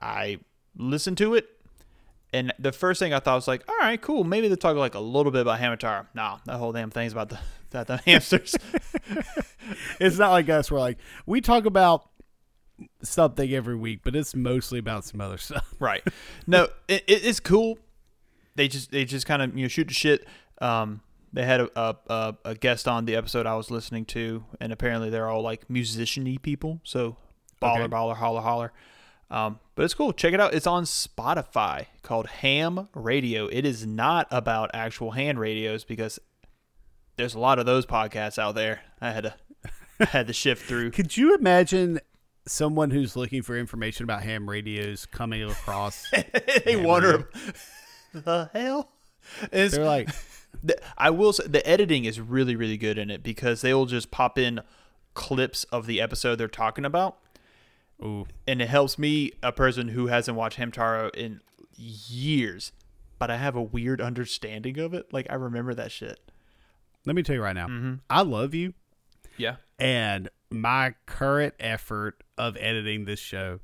[0.00, 0.38] I
[0.76, 1.48] listened to it,
[2.32, 4.24] and the first thing I thought was like, all right, cool.
[4.24, 6.06] Maybe they talk like a little bit about Hamtaro.
[6.14, 7.38] Nah, that whole damn thing's about the
[7.70, 8.54] that the hamsters.
[10.00, 10.70] it's not like us.
[10.70, 12.08] We're like we talk about
[13.02, 15.72] something every week, but it's mostly about some other stuff.
[15.78, 16.02] right.
[16.46, 17.78] No, it, it, it's cool.
[18.54, 20.26] They just they just kind of you know shoot the shit.
[20.60, 21.00] Um,
[21.32, 24.72] they had a, a, a, a guest on the episode I was listening to, and
[24.72, 26.80] apparently they're all like musician-y people.
[26.84, 27.16] So
[27.60, 27.88] baller, Okay.
[27.88, 28.72] baller, holler, holler.
[29.30, 30.12] Um, but it's cool.
[30.12, 30.54] Check it out.
[30.54, 33.48] It's on Spotify called Ham Radio.
[33.48, 36.18] It is not about actual hand radios because
[37.16, 38.80] there's a lot of those podcasts out there.
[39.00, 39.34] I had to
[40.00, 40.90] I had to shift through.
[40.92, 42.00] Could you imagine
[42.46, 46.04] someone who's looking for information about ham radios coming across?
[46.64, 47.28] they wonder
[48.14, 48.90] the hell.
[49.50, 50.08] It's, They're like,
[50.62, 53.86] the, I will say the editing is really really good in it because they will
[53.86, 54.60] just pop in
[55.14, 57.16] clips of the episode they're talking about,
[58.02, 61.40] ooh, and it helps me, a person who hasn't watched Hamtaro in
[61.74, 62.72] years,
[63.18, 65.12] but I have a weird understanding of it.
[65.12, 66.20] Like I remember that shit.
[67.06, 67.94] Let me tell you right now, Mm-hmm.
[68.10, 68.74] I love you,
[69.38, 69.56] Yeah.
[69.78, 73.60] and my current effort of editing this show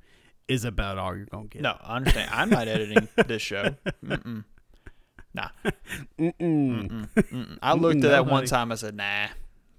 [0.48, 1.62] is about all you're gonna get.
[1.62, 2.31] No, I understand.
[2.33, 3.74] I'm not editing this show.
[4.05, 4.44] Mm-mm.
[5.35, 5.48] Nah.
[6.18, 7.09] Mm-mm.
[7.14, 7.59] Mm-mm.
[7.62, 8.72] I looked Mm-mm, at that one time.
[8.72, 9.28] I said, Nah.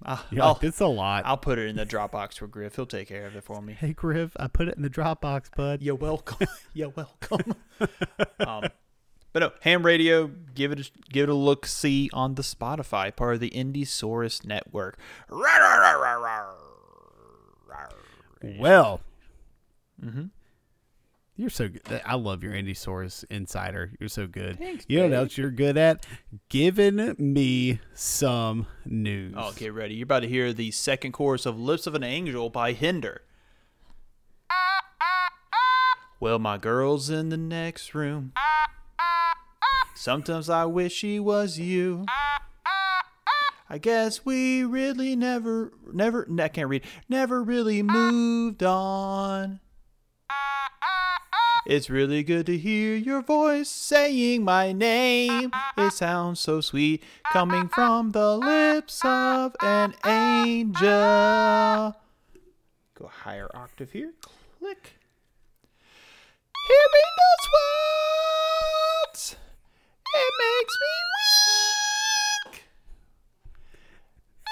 [0.06, 1.24] I'll, You're I'll, like, it's a lot.
[1.24, 2.76] I'll put it in the Dropbox for Griff.
[2.76, 3.72] He'll take care of it for me.
[3.72, 5.80] hey, Griff, I put it in the Dropbox, bud.
[5.80, 6.46] You're welcome.
[6.74, 7.54] You're welcome.
[8.46, 8.64] um,
[9.34, 10.28] but no, ham radio.
[10.54, 11.66] Give it a, give it a look.
[11.66, 14.98] See on the Spotify, part of the Indiesaurus network.
[18.60, 19.00] Well,
[20.02, 20.30] Mhm.
[21.36, 22.00] You're so good.
[22.06, 23.90] I love your Indiesaurus insider.
[23.98, 24.56] You're so good.
[24.58, 26.06] Thanks, you know what else you're good at?
[26.48, 29.34] Giving me some news.
[29.34, 29.94] Okay, ready.
[29.96, 33.22] You're about to hear the second chorus of Lips of an Angel by Hinder.
[36.20, 38.32] Well, my girl's in the next room.
[40.04, 42.04] Sometimes I wish she was you.
[43.70, 49.60] I guess we really never, never, I can't read, never really moved on.
[51.64, 55.50] It's really good to hear your voice saying my name.
[55.78, 60.84] It sounds so sweet coming from the lips of an angel.
[62.94, 64.12] Go higher octave here.
[64.58, 64.98] Click.
[66.68, 68.03] Hear me knows what?
[70.14, 70.94] It makes me
[72.50, 72.64] weak.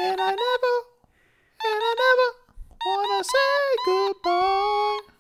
[0.01, 0.75] And I never,
[1.65, 2.29] and I never
[2.85, 5.13] wanna say goodbye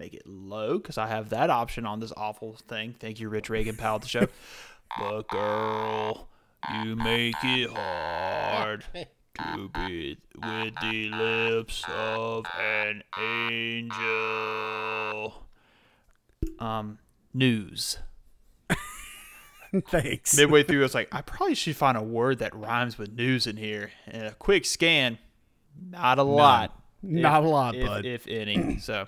[0.00, 2.94] make it low because I have that option on this awful thing.
[2.98, 4.26] Thank you, Rich Reagan, pal of the show.
[4.98, 6.28] but girl,
[6.82, 13.94] you make it hard to be with the lips of an angel.
[16.58, 16.98] Um,
[17.32, 17.98] news.
[19.88, 20.36] Thanks.
[20.36, 23.46] Midway through, I was like, I probably should find a word that rhymes with news
[23.46, 23.90] in here.
[24.06, 25.18] And a quick scan,
[25.90, 26.76] not a lot.
[27.02, 28.04] Not a lot, if, bud.
[28.04, 28.76] If any.
[28.80, 29.06] So,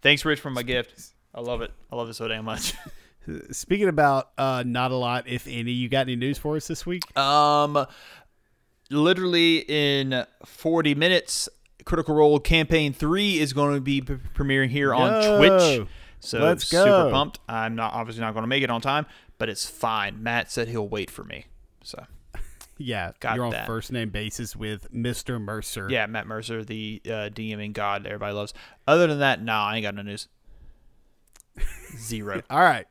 [0.00, 1.12] thanks, Rich, for my gift.
[1.34, 1.72] I love it.
[1.92, 2.74] I love it so damn much.
[3.50, 6.84] Speaking about uh, not a lot, if any, you got any news for us this
[6.84, 7.16] week?
[7.16, 7.86] Um,
[8.90, 11.48] literally in 40 minutes,
[11.84, 15.88] Critical Role Campaign 3 is going to be p- premiering here on Yo, Twitch.
[16.20, 16.84] So let's go.
[16.84, 17.40] super pumped.
[17.48, 19.04] I'm not obviously not going to make it on time,
[19.38, 20.22] but it's fine.
[20.22, 21.46] Matt said he'll wait for me.
[21.82, 22.04] So
[22.78, 23.66] Yeah, Got you're on that.
[23.66, 25.40] first name basis with Mr.
[25.40, 25.86] Mercer.
[25.90, 28.52] yeah, Matt Mercer, the uh, DMing god that everybody loves.
[28.86, 30.28] Other than that, nah, I ain't got no news.
[31.96, 32.42] Zero.
[32.50, 32.86] All right.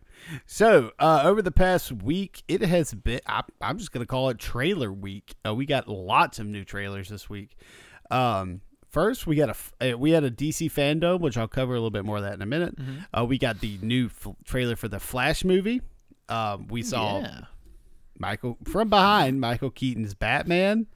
[0.46, 3.20] So uh, over the past week, it has been.
[3.28, 5.36] I, I'm just gonna call it trailer week.
[5.46, 7.58] Uh, we got lots of new trailers this week.
[8.10, 9.50] Um, first, we got
[9.82, 12.24] a uh, we had a DC Fandome, which I'll cover a little bit more of
[12.24, 12.76] that in a minute.
[13.14, 15.82] Uh, we got the new f- trailer for the Flash movie.
[16.30, 17.42] Um, we saw Yeah.
[18.18, 20.88] Michael from behind Michael Keaton's Batman.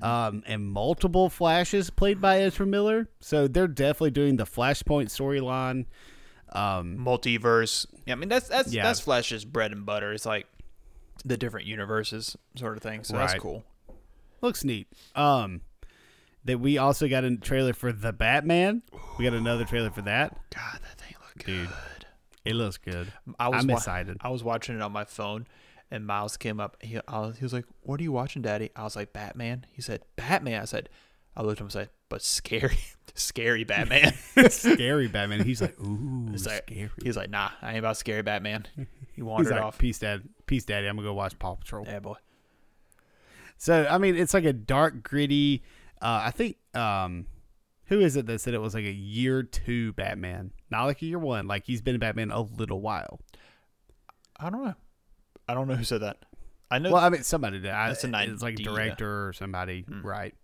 [0.00, 5.84] Um, and multiple flashes played by Ezra Miller, so they're definitely doing the Flashpoint storyline.
[6.58, 7.84] Um, multiverse.
[8.06, 8.84] Yeah, I mean that's that's Yeah.
[8.84, 10.14] that's Flash's bread and butter.
[10.14, 10.46] It's like
[11.22, 13.04] the different universes sort of thing.
[13.04, 13.62] So that's cool.
[14.40, 14.88] looks neat.
[15.14, 15.60] Um,
[16.46, 18.80] that we also got a trailer for the Batman.
[19.18, 20.34] We got another trailer for that.
[20.54, 21.68] God, that thing look Dude.
[21.68, 21.76] good.
[22.44, 23.12] It looks good.
[23.38, 24.18] I was I'm wa- excited.
[24.20, 25.46] I was watching it on my phone,
[25.90, 26.76] and Miles came up.
[26.82, 29.66] He I was, he was like, "What are you watching, Daddy?" I was like, "Batman."
[29.72, 30.88] He said, "Batman." I said,
[31.36, 32.78] I looked at him and said, "But scary,
[33.14, 34.12] scary Batman."
[34.50, 35.44] scary Batman.
[35.44, 36.90] He's like, ooh, He's like, scary.
[37.02, 38.66] He's like, "Nah, I ain't about scary Batman."
[39.14, 39.78] He wandered like, off.
[39.78, 40.86] peace, dad, peace, daddy.
[40.86, 41.86] I'm gonna go watch Paw Patrol.
[41.86, 42.16] Yeah, boy.
[43.56, 45.62] So I mean, it's like a dark, gritty.
[46.02, 47.26] Uh, I think um,
[47.86, 51.06] who is it that said it was like a year two Batman, not like a
[51.06, 51.46] year one.
[51.46, 53.20] Like he's been a Batman a little while.
[54.38, 54.74] I don't know.
[55.48, 56.18] I don't know who said that.
[56.70, 56.90] I know.
[56.92, 57.70] Well, I mean, somebody did.
[57.70, 60.00] I, That's an it's like a director or somebody, Hmm.
[60.04, 60.34] right?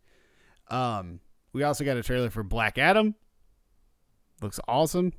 [0.68, 1.20] Um,
[1.52, 3.14] we also got a trailer for Black Adam.
[4.42, 5.12] Looks awesome.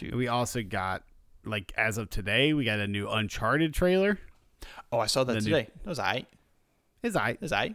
[0.00, 1.02] We also got
[1.44, 4.18] like as of today, we got a new Uncharted trailer.
[4.92, 5.68] oh, I saw that the new- today.
[5.82, 6.26] That was I.
[7.02, 7.74] Is I was I.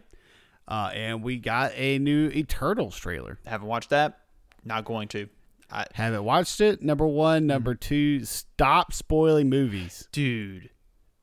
[0.70, 3.38] uh, and we got a new Eternals trailer.
[3.44, 4.20] Haven't watched that.
[4.64, 5.28] Not going to.
[5.70, 6.82] I, Haven't watched it.
[6.82, 8.24] Number one, number two.
[8.24, 10.08] Stop spoiling movies.
[10.12, 10.70] dude,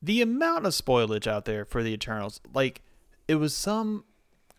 [0.00, 2.82] the amount of spoilage out there for the Eternals, like
[3.26, 4.04] it was some.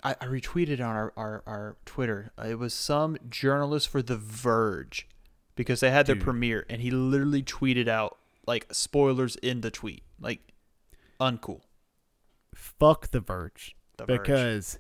[0.04, 2.32] I, I retweeted on our, our, our Twitter.
[2.44, 5.08] It was some journalist for The Verge
[5.56, 6.24] because they had their Dude.
[6.24, 10.54] premiere, and he literally tweeted out like spoilers in the tweet, like
[11.20, 11.62] uncool.
[12.56, 13.76] Fuck The Verge.
[14.00, 14.22] The Verge.
[14.22, 14.80] because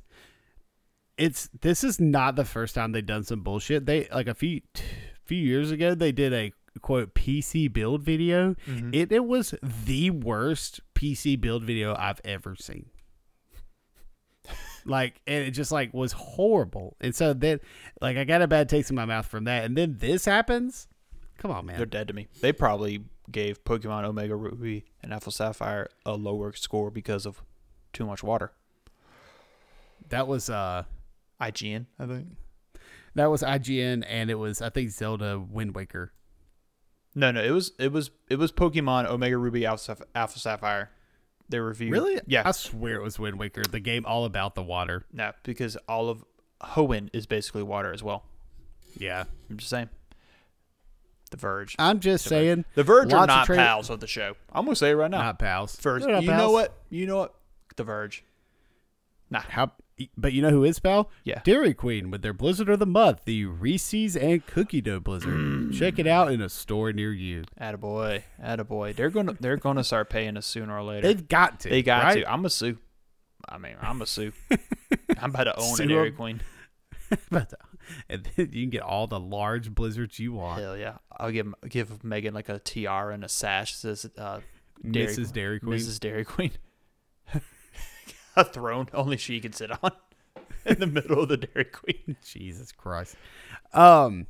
[1.18, 3.86] it's this is not the first time they've done some bullshit.
[3.86, 4.62] They like a few
[5.26, 6.52] few years ago they did a
[6.82, 8.56] quote PC build video.
[8.68, 8.94] Mm-hmm.
[8.94, 12.88] It it was the worst PC build video I've ever seen.
[14.86, 16.96] like and it just like was horrible.
[17.02, 17.60] And so then
[18.02, 19.66] like I got a bad taste in my mouth from that.
[19.66, 20.88] And then this happens.
[21.38, 21.78] Come on, man.
[21.78, 22.28] They're dead to me.
[22.42, 27.44] They probably gave Pokemon Omega Ruby and Alpha Sapphire a lower score because of
[27.94, 28.52] too much water.
[30.10, 30.84] That was uh
[31.42, 32.28] IGN, I think.
[33.16, 36.12] that was IGN and it was I think Zelda Wind Waker.
[37.16, 40.92] No, no, it was it was it was Pokemon Omega Ruby Alpha, Alpha Sapphire.
[41.50, 41.92] They reviewed.
[41.92, 42.22] Really?
[42.28, 42.44] Yeah.
[42.46, 45.06] I swear it was Wind Waker, the game all about the water.
[45.12, 46.24] no, because all of
[46.62, 48.24] Hoenn is basically water as well.
[48.98, 49.24] Yeah.
[49.50, 49.90] I'm just saying.
[51.32, 51.76] The Verge.
[51.78, 52.66] I'm just saying.
[52.76, 54.36] The Verge are lots of not tra- pals of the show.
[54.52, 55.22] I'm gonna say it right now.
[55.22, 55.76] Not pals.
[55.76, 56.76] First, not you know what?
[56.90, 57.36] You know what?
[57.76, 58.24] The Verge.
[59.30, 59.42] Nah.
[59.42, 59.72] How?
[60.18, 61.10] But you know who is pal?
[61.24, 61.42] Yeah.
[61.44, 65.34] Dairy Queen with their Blizzard of the Month, the Reese's and Cookie Dough Blizzard.
[65.34, 65.74] Mm.
[65.74, 67.44] Check it out in a store near you.
[67.60, 68.24] Attaboy.
[68.44, 68.96] Attaboy.
[68.96, 71.08] They're gonna they're gonna start paying us sooner or later.
[71.08, 71.70] They've got to.
[71.70, 72.24] They got right?
[72.24, 72.32] to.
[72.32, 72.78] I'm a sue.
[73.48, 74.34] I mean, I'm a sue.
[75.20, 76.12] I'm about to own Sue a Dairy.
[76.12, 76.42] Queen.
[77.32, 77.66] But, uh,
[78.08, 80.62] and then you can get all the large blizzards you want.
[80.62, 80.98] Hell yeah.
[81.12, 84.42] I'll give give Megan like a tiara and a sash says uh,
[84.90, 85.34] Dairy, Mrs.
[85.34, 85.80] Dairy Queen.
[85.80, 86.00] Mrs.
[86.00, 86.52] Dairy Queen.
[88.36, 89.92] a throne only she can sit on
[90.66, 92.18] in the middle of the Dairy Queen.
[92.24, 93.16] Jesus Christ.
[93.74, 94.28] Um,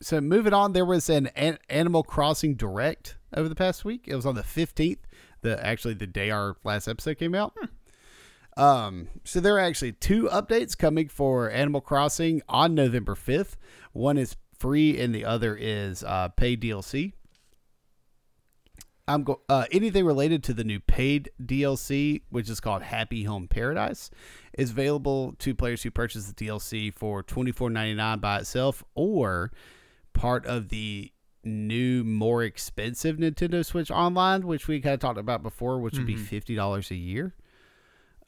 [0.00, 4.04] so moving on, there was an, an Animal Crossing Direct over the past week.
[4.06, 5.06] It was on the fifteenth.
[5.42, 7.54] The actually the day our last episode came out.
[8.56, 13.56] Um, so there are actually two updates coming for Animal Crossing on November fifth.
[13.92, 17.12] One is free, and the other is uh, paid DLC.
[19.10, 23.48] I'm go- uh, anything related to the new paid DLC, which is called Happy Home
[23.48, 24.10] Paradise,
[24.56, 28.84] is available to players who purchase the DLC for twenty four ninety nine by itself,
[28.94, 29.50] or
[30.12, 35.42] part of the new, more expensive Nintendo Switch Online, which we kind of talked about
[35.42, 37.34] before, which would be fifty dollars a year.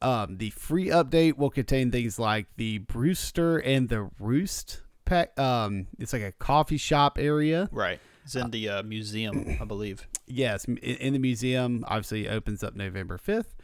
[0.01, 5.39] Um, the free update will contain things like the Brewster and the Roost pack.
[5.39, 7.69] Um, it's like a coffee shop area.
[7.71, 8.01] Right.
[8.25, 10.07] It's in the uh, museum, I believe.
[10.27, 11.85] Yes, in, in the museum.
[11.89, 13.55] Obviously, opens up November 5th.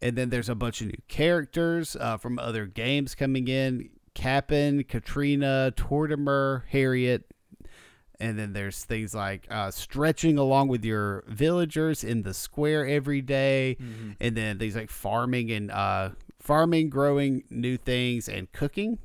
[0.00, 4.84] And then there's a bunch of new characters uh, from other games coming in Cap'n,
[4.84, 7.24] Katrina, Tortimer, Harriet.
[8.20, 13.20] And then there's things like uh, stretching along with your villagers in the square every
[13.22, 13.76] day.
[14.20, 18.98] And then things like farming and uh, farming, growing new things, and cooking.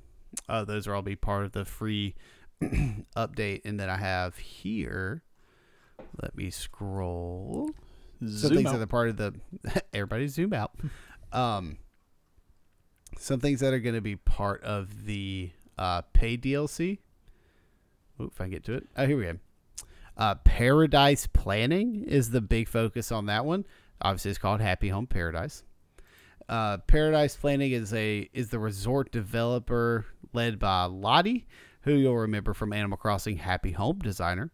[0.49, 2.15] Uh, those are all be part of the free
[3.15, 3.61] update.
[3.65, 5.23] And then I have here.
[6.21, 7.69] Let me scroll.
[8.19, 8.73] Some Zoom things out.
[8.73, 9.33] that are part of the
[9.93, 10.71] everybody zoom out.
[11.31, 11.77] Um,
[13.17, 16.99] some things that are going to be part of the uh, paid DLC.
[18.21, 18.87] Ooh, if I can get to it.
[18.95, 19.37] Oh, here we go.
[20.15, 23.65] Uh, Paradise Planning is the big focus on that one.
[24.01, 25.63] Obviously, it's called Happy Home Paradise.
[26.47, 31.47] Uh, Paradise Planning is a is the resort developer led by Lottie,
[31.81, 34.51] who you'll remember from Animal Crossing Happy Home Designer.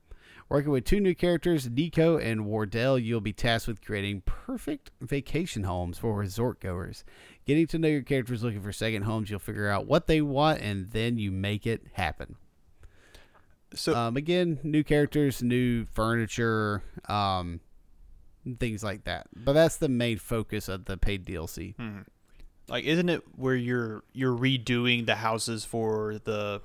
[0.49, 5.63] Working with two new characters, Niko and Wardell, you'll be tasked with creating perfect vacation
[5.63, 7.03] homes for resort goers.
[7.45, 10.61] Getting to know your characters looking for second homes, you'll figure out what they want
[10.61, 12.35] and then you make it happen.
[13.75, 17.59] So Um, again, new characters, new furniture, um,
[18.59, 19.27] things like that.
[19.35, 21.75] But that's the main focus of the paid DLC.
[22.67, 26.61] like isn't it where you're you're redoing the houses for the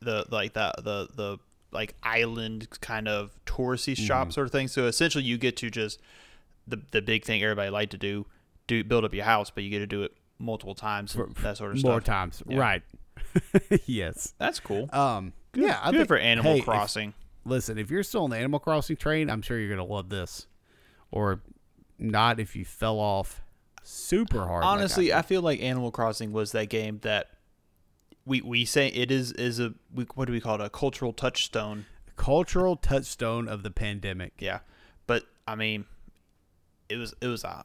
[0.00, 1.38] the like that the the
[1.70, 4.04] like island kind of touristy Mm-hmm.
[4.04, 6.00] shop sort of thing so essentially you get to just
[6.66, 8.26] the the big thing everybody like to do
[8.66, 11.56] do build up your house but you get to do it multiple times and that
[11.56, 12.58] sort of More stuff times, Yeah.
[12.58, 12.82] right?
[13.86, 14.34] yes.
[14.38, 17.90] that's cool Um, good, yeah, I good think- for animal hey, if- crossing listen, if
[17.90, 20.46] you're still on the Animal Crossing train, I'm sure you're gonna love this,
[21.10, 21.40] or
[21.98, 23.40] not if you fell off
[23.82, 24.62] super hard.
[24.62, 25.12] like I honestly.
[25.14, 27.30] I feel like animal crossing was that game that
[28.28, 31.12] we we say it is is a we, what do we call it a cultural
[31.12, 31.86] touchstone
[32.16, 34.32] cultural touchstone of the pandemic.
[34.38, 34.58] Yeah,
[35.06, 35.84] but I mean,
[36.88, 37.64] it was it was a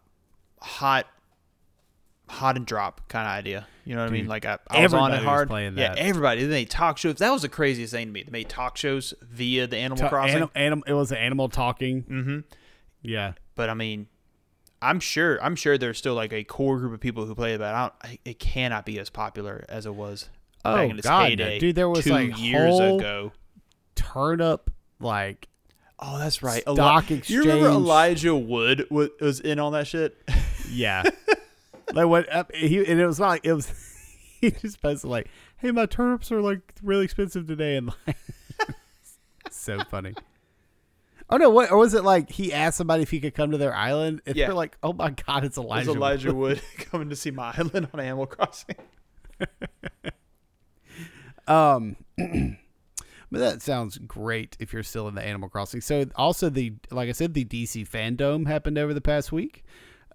[0.62, 1.08] hot,
[2.30, 3.68] hot and drop kind of idea.
[3.86, 4.28] You know what I mean?
[4.28, 5.50] Like I, I was on it was hard.
[5.50, 5.98] playing Yeah, that.
[5.98, 6.46] everybody.
[6.46, 7.16] They made talk shows.
[7.16, 8.24] That was the craziest thing to me.
[8.24, 10.36] They made talk shows via the Animal Ta- Crossing.
[10.38, 12.04] anim- anim- it was an animal talking.
[12.04, 12.40] mm-hmm.
[13.02, 13.34] Yeah.
[13.56, 14.08] But I mean,
[14.82, 17.58] I'm sure I'm sure there's still like a core group of people who play it,
[17.58, 18.20] but I don't.
[18.24, 20.30] It cannot be as popular as it was
[20.66, 21.60] Oh, back in its God, no.
[21.60, 23.32] Dude, there was, two like, years whole- ago.
[23.96, 25.48] Turnip like
[26.00, 26.62] Oh, that's right.
[26.64, 27.30] stock exchange.
[27.30, 27.68] You remember.
[27.70, 30.18] Elijah Wood wa- was in on that shit?
[30.70, 31.04] yeah.
[31.94, 33.72] like what uh, he and it was not like it was
[34.42, 38.18] he just posted like, "Hey, my turnips are like really expensive today," and like
[39.52, 40.14] so funny.
[41.30, 41.50] Oh no!
[41.50, 42.30] What or was it like?
[42.32, 44.48] He asked somebody if he could come to their island, and Yeah.
[44.48, 47.32] they're like, "Oh my god, it's It Elijah!" was Elijah Wood." Wood coming to see
[47.32, 48.76] my island on Animal Crossing.
[51.48, 55.82] Um, but that sounds great if you're still in the Animal Crossing.
[55.82, 59.64] So also the like I said, the DC Fandome happened over the past week.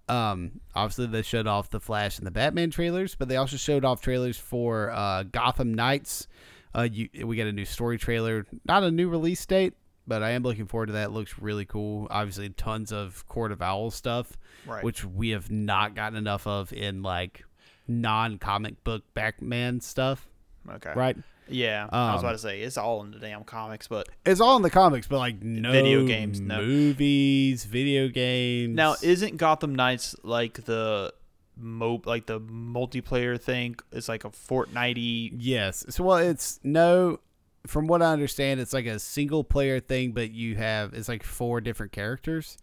[0.07, 3.85] Um, obviously they showed off the Flash and the Batman trailers, but they also showed
[3.85, 6.27] off trailers for uh, Gotham Knights.
[6.75, 9.73] Uh, you, we got a new story trailer, not a new release date,
[10.07, 11.05] but I am looking forward to that.
[11.09, 12.07] It looks really cool.
[12.09, 14.83] Obviously, tons of Court of Owls stuff, Right.
[14.83, 17.43] which we have not gotten enough of in like
[17.87, 20.27] non-comic book Batman stuff.
[20.67, 20.93] Okay.
[20.95, 21.17] right?
[21.47, 21.87] Yeah.
[21.91, 24.55] I was Um, about to say it's all in the damn comics, but It's all
[24.55, 26.61] in the comics, but like no Video games, no.
[26.61, 28.75] movies, video games.
[28.75, 31.13] now isn't Gotham Knights like the
[31.57, 33.75] mo like the multiplayer thing?
[33.91, 35.33] It's like a Fortnite.
[35.37, 35.85] yes.
[35.89, 37.19] So well, it's no.
[37.67, 41.23] From what I understand, it's like a single player thing, but you have it's like
[41.23, 42.57] four different characters.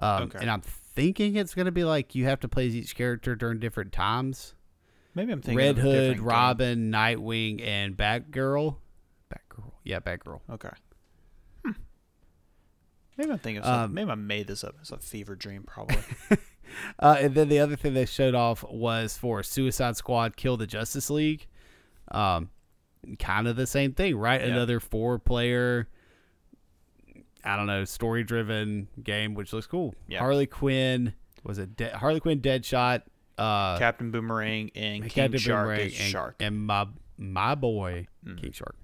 [0.00, 0.38] Um, Okay.
[0.40, 3.58] And I'm thinking it's gonna be like you have to play as each character during
[3.58, 4.54] different times.
[5.18, 6.20] Maybe I'm thinking Red Hood.
[6.20, 8.76] Robin, Nightwing, and Batgirl.
[9.34, 10.38] Batgirl, yeah, Batgirl.
[10.48, 10.68] Okay.
[11.64, 11.72] Hmm.
[13.16, 13.94] Maybe I'm thinking of Um, something.
[13.96, 14.76] Maybe I made this up.
[14.80, 15.98] It's a fever dream, probably.
[16.98, 20.66] Uh, and then the other thing they showed off was for Suicide Squad Kill the
[20.66, 21.46] Justice League.
[22.10, 22.50] Um,
[23.18, 24.38] kind of the same thing, right?
[24.42, 24.48] Yeah.
[24.48, 25.88] Another four player,
[27.42, 29.94] I don't know, story driven game, which looks cool.
[30.08, 30.18] Yeah.
[30.18, 33.00] Harley Quinn was it De- Harley Quinn Deadshot,
[33.38, 36.34] uh, Captain Boomerang and King Captain Shark Boomerang and, Shark.
[36.40, 36.86] and my
[37.16, 38.40] my boy Mm.
[38.40, 38.74] King Shark.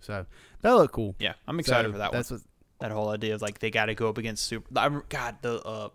[0.00, 0.26] So
[0.62, 1.14] that looked cool.
[1.18, 2.18] yeah, I'm excited So for that one.
[2.18, 2.40] that's what
[2.80, 4.66] That whole idea of like they got to go up against super.
[4.78, 5.88] I God, the uh,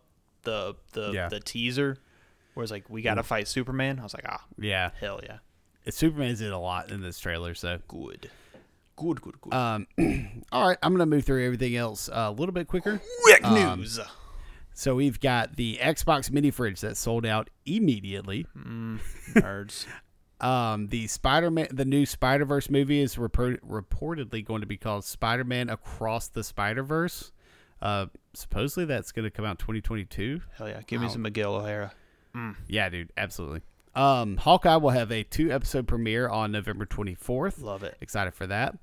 [0.43, 1.29] the the Yeah.
[1.29, 1.97] the teaser,
[2.53, 3.99] where it's like we got to fight Superman.
[3.99, 4.91] I was like, ah, yeah.
[4.99, 5.39] hell yeah,
[5.89, 8.29] Superman's in a lot in this trailer, so good,
[8.95, 9.53] good, good, good.
[9.53, 9.87] Um,
[10.51, 12.99] all right, I'm gonna move through everything else uh, a little bit quicker.
[13.23, 13.99] Quick um, news.
[14.79, 18.45] So we've got the Xbox mini fridge that sold out immediately.
[18.57, 18.99] Mm,
[19.33, 19.85] nerds.
[20.41, 25.67] Um, the Spider-Man, the new Spider-Verse movie is report- reportedly going to be called Spider-Man
[25.69, 27.33] Across the Spider-Verse.
[27.81, 30.39] Uh, supposedly that's going to come out 2022.
[30.57, 31.91] Hell yeah, give me some Miguel O'Hara.
[32.69, 33.63] Yeah, dude, absolutely.
[33.95, 37.61] Um, Hawkeye will have a two-episode premiere on November 24th.
[37.61, 37.97] Love it.
[37.99, 38.77] excited for that.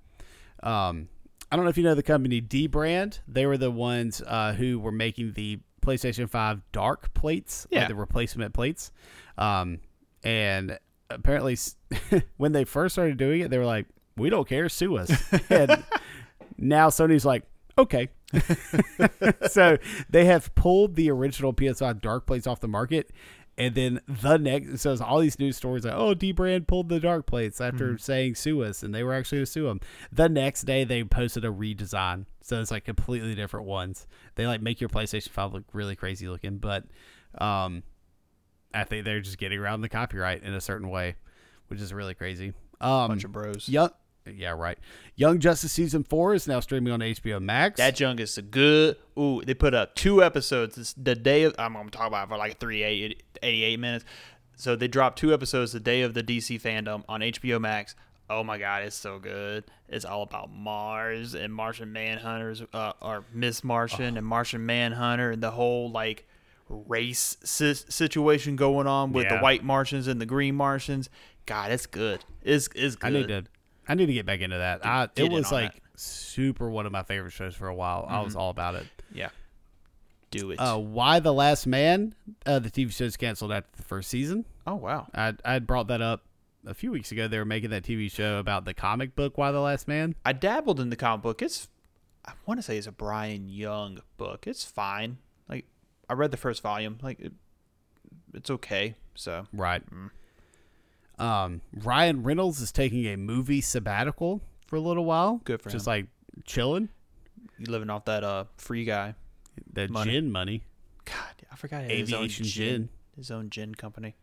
[0.62, 1.08] Um,
[1.50, 3.20] I don't know if you know the company dbrand.
[3.26, 7.94] They were the ones uh, who were making the PlayStation 5 dark plates, like the
[7.94, 8.90] replacement plates.
[9.38, 9.80] Um,
[10.24, 10.78] and
[11.08, 11.56] apparently,
[12.36, 15.10] when they first started doing it, they were like, "We don't care, sue us."
[15.50, 15.84] and
[16.58, 17.44] now Sony's like,
[17.78, 18.08] "Okay."
[19.48, 19.78] so
[20.10, 23.10] they have pulled the original PS5 dark plates off the market.
[23.58, 27.00] And then the next, so it's all these news stories like, oh, dbrand pulled the
[27.00, 29.80] dark plates after saying sue us, and they were actually to sue them.
[30.12, 34.06] The next day, they posted a redesign, so it's like completely different ones.
[34.34, 36.84] They like make your PlayStation Five look really crazy looking, but
[37.38, 37.82] um,
[38.74, 41.16] I think they're just getting around the copyright in a certain way,
[41.68, 42.52] which is really crazy.
[42.78, 43.70] Um, Bunch of bros.
[43.70, 43.88] young,
[44.34, 44.78] yeah, right.
[45.14, 47.78] Young Justice season four is now streaming on HBO Max.
[47.78, 48.96] That junk is good.
[49.18, 50.76] Ooh, they put up two episodes.
[50.78, 51.54] It's the day of.
[51.58, 54.04] I'm gonna talk about it for like three eight, 88 minutes.
[54.56, 57.94] So they dropped two episodes the day of the DC Fandome on HBO Max.
[58.28, 59.64] Oh my god, it's so good.
[59.88, 65.42] It's all about Mars and Martian Manhunters, uh, or Miss Martian and Martian Manhunter, and
[65.42, 66.26] the whole like
[66.68, 71.08] race si- situation going on with the white Martians and the green Martians.
[71.44, 72.24] God, it's good.
[72.42, 73.06] It's it's good.
[73.06, 73.44] I need to
[73.88, 74.84] I need to get back into that.
[74.84, 75.82] I, it was like that.
[76.00, 78.06] super one of my favorite shows for a while.
[78.08, 78.86] I was all about it.
[79.12, 79.28] Yeah,
[80.30, 80.56] do it.
[80.56, 82.14] Uh, Y: The Last Man?
[82.44, 84.44] Uh, the TV show's canceled after the first season.
[84.66, 85.06] oh wow.
[85.14, 86.24] I I had brought that up
[86.66, 87.28] a few weeks ago.
[87.28, 90.14] They were making that TV show about the comic book Y: The Last Man.
[90.24, 91.42] I dabbled in the comic book.
[91.42, 91.68] It's
[92.24, 94.46] I want to say it's a Brian Young book.
[94.46, 95.18] It's fine.
[95.48, 95.64] Like
[96.10, 96.98] I read the first volume.
[97.02, 97.32] Like it,
[98.34, 98.96] it's okay.
[99.14, 99.82] So Right.
[101.18, 105.40] Um, Ryan Reynolds is taking a movie sabbatical for a little while.
[105.44, 105.78] Good for Just him.
[105.78, 106.06] Just like
[106.44, 106.88] chilling.
[107.58, 109.14] you living off that uh free guy.
[109.72, 110.12] That Money.
[110.12, 110.62] gin money.
[111.06, 112.88] God, I forgot he his own Aviation gin, gin.
[113.16, 114.14] his own gin company.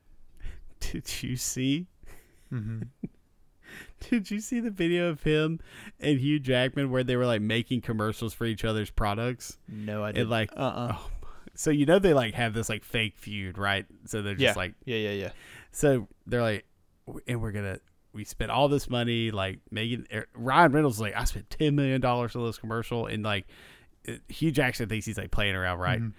[0.80, 1.86] Did you see?
[2.52, 2.82] Mm-hmm.
[4.10, 5.58] Did you see the video of him
[5.98, 9.58] and Hugh Jackman where they were like making commercials for each other's products?
[9.68, 10.30] No, I didn't.
[10.30, 11.10] like, uh uh oh,
[11.54, 13.86] so you know they like have this like fake feud, right?
[14.04, 15.30] So they're just yeah, like, yeah, yeah, yeah.
[15.76, 16.64] So they're like,
[17.28, 17.78] and we're gonna
[18.12, 21.76] we spent all this money like making er, Ryan Reynolds is like I spent ten
[21.76, 23.46] million dollars on this commercial and like
[24.28, 26.00] Hugh Jackson thinks he's like playing around, right?
[26.00, 26.10] Mm-hmm.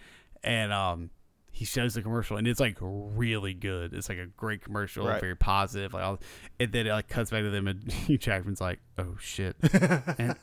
[0.43, 1.09] And um.
[1.49, 3.91] He shows the commercial and it's like really good.
[3.91, 5.19] It's like a great commercial, Right.
[5.19, 5.91] very positive.
[5.91, 6.19] Like, all,
[6.59, 10.35] and then it like cuts back to them, and Hugh Jackman's like, "Oh shit!" and,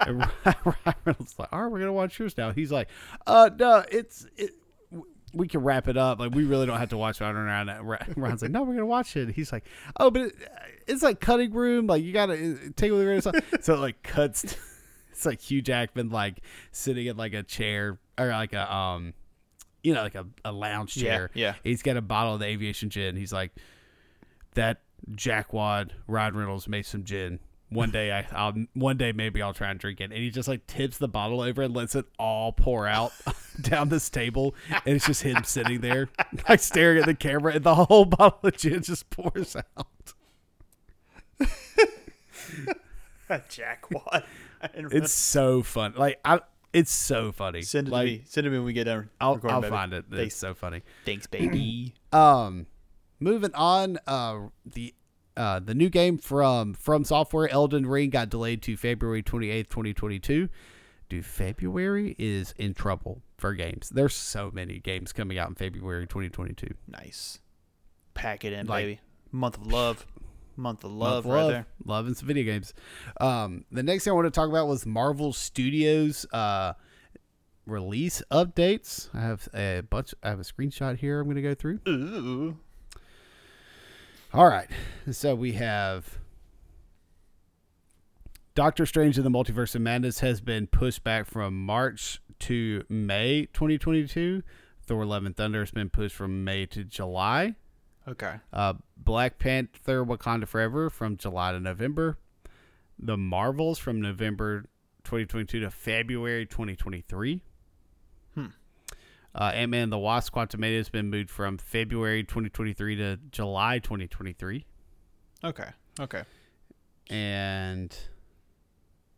[0.00, 2.90] and Ryan Reynolds like, "All right, we're gonna watch yours now." He's like,
[3.26, 4.56] "Uh, no, it's it,
[5.32, 6.18] we can wrap it up.
[6.20, 7.68] Like we really don't have to watch it around."
[8.16, 9.64] Ryan's like, "No, we're gonna watch it." He's like,
[9.98, 10.34] "Oh, but it,
[10.86, 11.86] it's like cutting room.
[11.86, 14.56] Like you gotta uh, take it with a grain of salt." So it like cuts.
[15.12, 19.14] It's like Hugh Jackman like sitting in like a chair or like a um,
[19.82, 21.30] you know, like a, a lounge Yeah, chair.
[21.34, 21.54] yeah.
[21.64, 23.16] He's got a bottle of the aviation gin.
[23.16, 23.50] He's like,
[24.54, 24.80] that
[25.12, 27.40] jackwad Ryan Reynolds made some gin
[27.70, 30.04] one day I, I'll one day maybe I'll try and drink it.
[30.04, 33.12] And he just like tips the bottle over and lets it all pour out
[33.60, 36.08] down this table, and it's just him sitting there
[36.48, 40.14] like staring at the camera, and the whole bottle of gin just pours out.
[43.50, 44.24] Jack what?
[44.74, 45.94] It's so fun.
[45.96, 46.40] Like I,
[46.72, 47.62] it's so funny.
[47.62, 48.22] Send it like, to me.
[48.26, 49.10] Send it to me when we get done.
[49.20, 50.06] I'll, I'll find it.
[50.10, 50.26] Thanks.
[50.26, 50.82] It's so funny.
[51.04, 51.94] Thanks, baby.
[52.12, 52.66] um,
[53.20, 53.98] moving on.
[54.06, 54.94] Uh, the
[55.38, 59.70] uh the new game from From Software, Elden Ring, got delayed to February twenty eighth,
[59.70, 60.48] twenty twenty two.
[61.08, 63.88] Dude, February is in trouble for games.
[63.88, 66.74] There's so many games coming out in February 2022.
[66.86, 67.38] nice.
[68.12, 69.00] Pack it in, Like- baby.
[69.32, 70.06] Month of love.
[70.56, 71.66] Month of love, Love, right love, there.
[71.86, 72.74] love and some video games.
[73.22, 76.72] Um, the next thing I want to talk about was Marvel Studios uh,
[77.64, 79.08] release updates.
[79.14, 80.14] I have a bunch.
[80.22, 81.20] I have a screenshot here.
[81.20, 81.78] I'm going to go through.
[81.88, 82.56] Ooh.
[84.32, 84.68] All right.
[85.10, 86.18] So we have
[88.54, 93.46] Doctor Strange in the Multiverse of Madness has been pushed back from March to May
[93.54, 94.42] 2022.
[94.84, 97.54] Thor: Love and Thunder has been pushed from May to July.
[98.06, 98.34] Okay.
[98.52, 102.18] Uh, Black Panther: Wakanda Forever from July to November.
[102.98, 104.64] The Marvels from November
[105.04, 107.42] 2022 to February 2023.
[109.38, 113.78] Uh, Ant Man and the Wasp: Quantumania has been moved from February 2023 to July
[113.78, 114.66] 2023.
[115.44, 115.68] Okay.
[116.00, 116.22] Okay.
[117.08, 117.96] and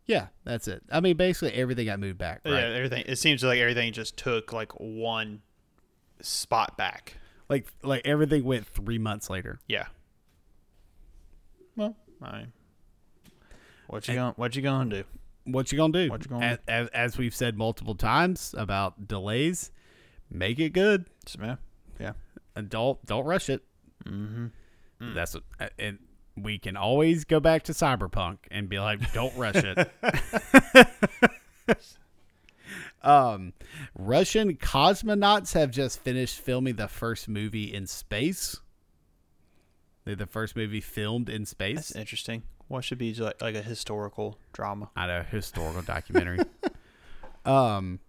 [0.05, 0.83] yeah, that's it.
[0.91, 2.41] I mean, basically everything got moved back.
[2.45, 2.53] Right?
[2.53, 3.03] Yeah, everything.
[3.07, 5.41] It seems like everything just took like one
[6.21, 7.17] spot back.
[7.49, 9.59] Like like everything went three months later.
[9.67, 9.85] Yeah.
[11.75, 12.53] Well, I mean,
[13.87, 15.03] what you going what you gonna do?
[15.45, 16.09] What you gonna do?
[16.09, 19.71] What you gonna as, as, as we've said multiple times about delays,
[20.31, 21.05] make it good
[21.39, 21.57] yeah.
[21.99, 22.13] Yeah.
[22.55, 23.63] and don't don't rush it.
[24.05, 25.13] Mm-hmm.
[25.13, 25.43] That's what,
[25.77, 25.99] and
[26.37, 29.91] we can always go back to Cyberpunk and be like, don't rush it.
[33.03, 33.53] um,
[33.97, 38.57] Russian cosmonauts have just finished filming the first movie in space.
[40.05, 41.75] They're the first movie filmed in space.
[41.75, 42.43] That's interesting.
[42.67, 44.89] What should be like, like a historical drama?
[44.95, 46.39] I know historical documentary.
[47.45, 47.99] um,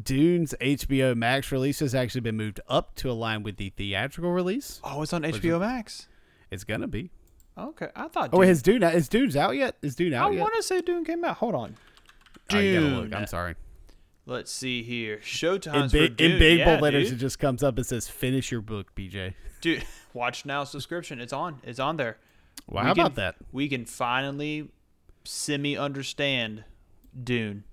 [0.00, 4.80] Dune's HBO Max release has actually been moved up to align with the theatrical release.
[4.82, 6.08] Oh, it's on HBO Max.
[6.50, 7.10] It's gonna be.
[7.58, 8.30] Okay, I thought.
[8.32, 9.76] Oh, wait, Dune- has Dune is Dune's out yet?
[9.82, 10.38] Is Dune I out yet?
[10.38, 11.36] I want to say Dune came out.
[11.36, 11.76] Hold on.
[12.50, 12.62] Oh, look.
[12.62, 13.14] Dune.
[13.14, 13.54] I'm sorry.
[14.24, 15.16] Let's see here.
[15.16, 17.18] In Showtime's big, in big yeah, bold letters, dude.
[17.18, 19.84] it just comes up and says, "Finish your book, BJ." dude.
[20.14, 21.20] Watch now subscription.
[21.20, 21.60] It's on.
[21.64, 22.18] It's on there.
[22.68, 23.34] Wow, We how can- about that?
[23.50, 24.70] We can finally
[25.24, 26.64] semi understand
[27.22, 27.64] Dune.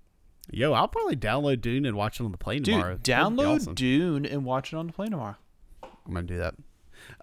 [0.52, 2.98] Yo, I'll probably download Dune and watch it on the plane Dude, tomorrow.
[2.98, 3.76] Download awesome.
[3.76, 5.36] Dune and watch it on the plane tomorrow.
[5.84, 6.56] I'm gonna do that.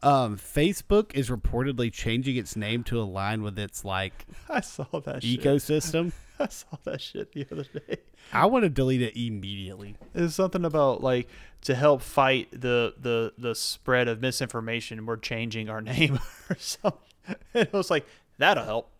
[0.02, 5.22] Um, Facebook is reportedly changing its name to align with its like I saw that
[5.22, 6.12] ecosystem.
[6.38, 7.98] I saw that shit the other day.
[8.32, 9.96] I want to delete it immediately.
[10.14, 11.28] It's something about like
[11.62, 15.06] to help fight the the the spread of misinformation.
[15.06, 16.18] We're changing our name
[16.50, 17.00] or something.
[17.26, 18.06] And it was like
[18.38, 18.90] that'll help.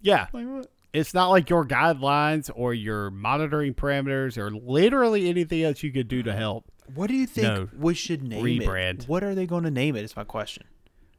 [0.00, 0.66] Yeah, Like what?
[0.92, 6.08] It's not like your guidelines or your monitoring parameters or literally anything else you could
[6.08, 6.64] do to help.
[6.94, 7.68] What do you think No.
[7.78, 9.04] we should name Rebrand.
[9.04, 9.08] it?
[9.08, 10.04] What are they going to name it?
[10.04, 10.64] Is my question.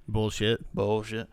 [0.08, 0.64] Bullshit.
[0.76, 1.28] Bullshit.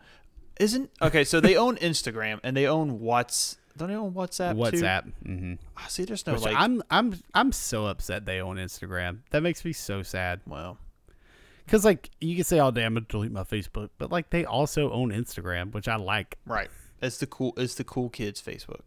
[0.59, 1.23] Isn't okay?
[1.23, 3.57] So they own Instagram and they own What's.
[3.77, 4.51] Don't they own WhatsApp?
[4.51, 4.77] too?
[4.77, 5.11] WhatsApp.
[5.25, 5.53] Mm-hmm.
[5.77, 6.03] I see.
[6.05, 6.55] There's no Which like.
[6.57, 9.19] I'm I'm I'm so upset they own Instagram.
[9.31, 10.41] That makes me so sad.
[10.45, 10.77] well,
[11.67, 14.43] Cause like you can say, "Oh damn, I'm gonna delete my Facebook," but like they
[14.45, 16.37] also own Instagram, which I like.
[16.45, 16.69] right.
[17.01, 17.53] It's the cool.
[17.57, 18.81] It's the cool kids Facebook.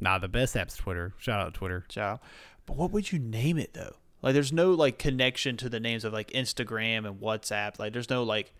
[0.00, 1.14] Nah, the best app's Twitter.
[1.18, 1.84] Shout out Twitter.
[1.88, 2.20] Ciao.
[2.66, 3.94] But what would you name it though?
[4.20, 7.78] Like, there's no like connection to the names of like Instagram and WhatsApp.
[7.78, 8.52] Like, there's no like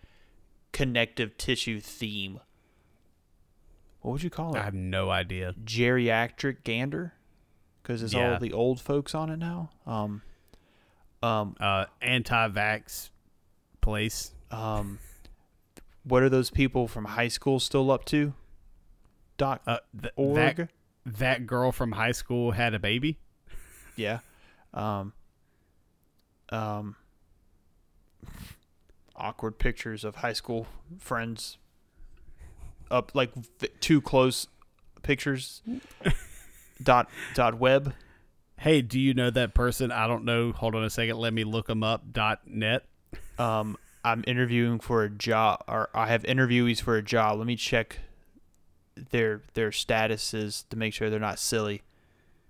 [0.73, 2.41] connective tissue theme.
[4.01, 4.59] What would you call it?
[4.59, 5.55] I have no idea.
[5.65, 7.13] Geriatric gander,
[7.83, 8.33] because it's Yeah.
[8.35, 9.71] all the old folks on it now.
[9.87, 10.23] Um,
[11.23, 13.11] um, Uh, anti-vax
[13.81, 14.33] place.
[14.51, 14.99] um,
[16.05, 18.35] what are those people from high school still up to?
[19.37, 20.57] Dot Uh, th- org.
[20.57, 20.69] that
[21.05, 23.19] that girl from high school had a baby.
[23.97, 24.21] Yeah.
[24.75, 25.13] Um.
[26.51, 26.97] Um.
[29.15, 30.67] Awkward pictures of high school
[30.99, 31.59] friends.
[32.91, 34.47] Up like v- too close
[35.03, 35.63] pictures.
[36.83, 37.95] dot dot web.
[38.59, 39.91] Hey, do you know that person?
[39.91, 40.53] I don't know.
[40.53, 41.17] Hold on a second.
[41.19, 42.13] Let me look them up.
[42.13, 42.85] Dot net.
[43.39, 43.77] Um.
[44.05, 47.39] I'm interviewing for a job, or I have interviewees for a job.
[47.39, 47.99] Let me check
[49.11, 51.83] their their statuses to make sure they're not silly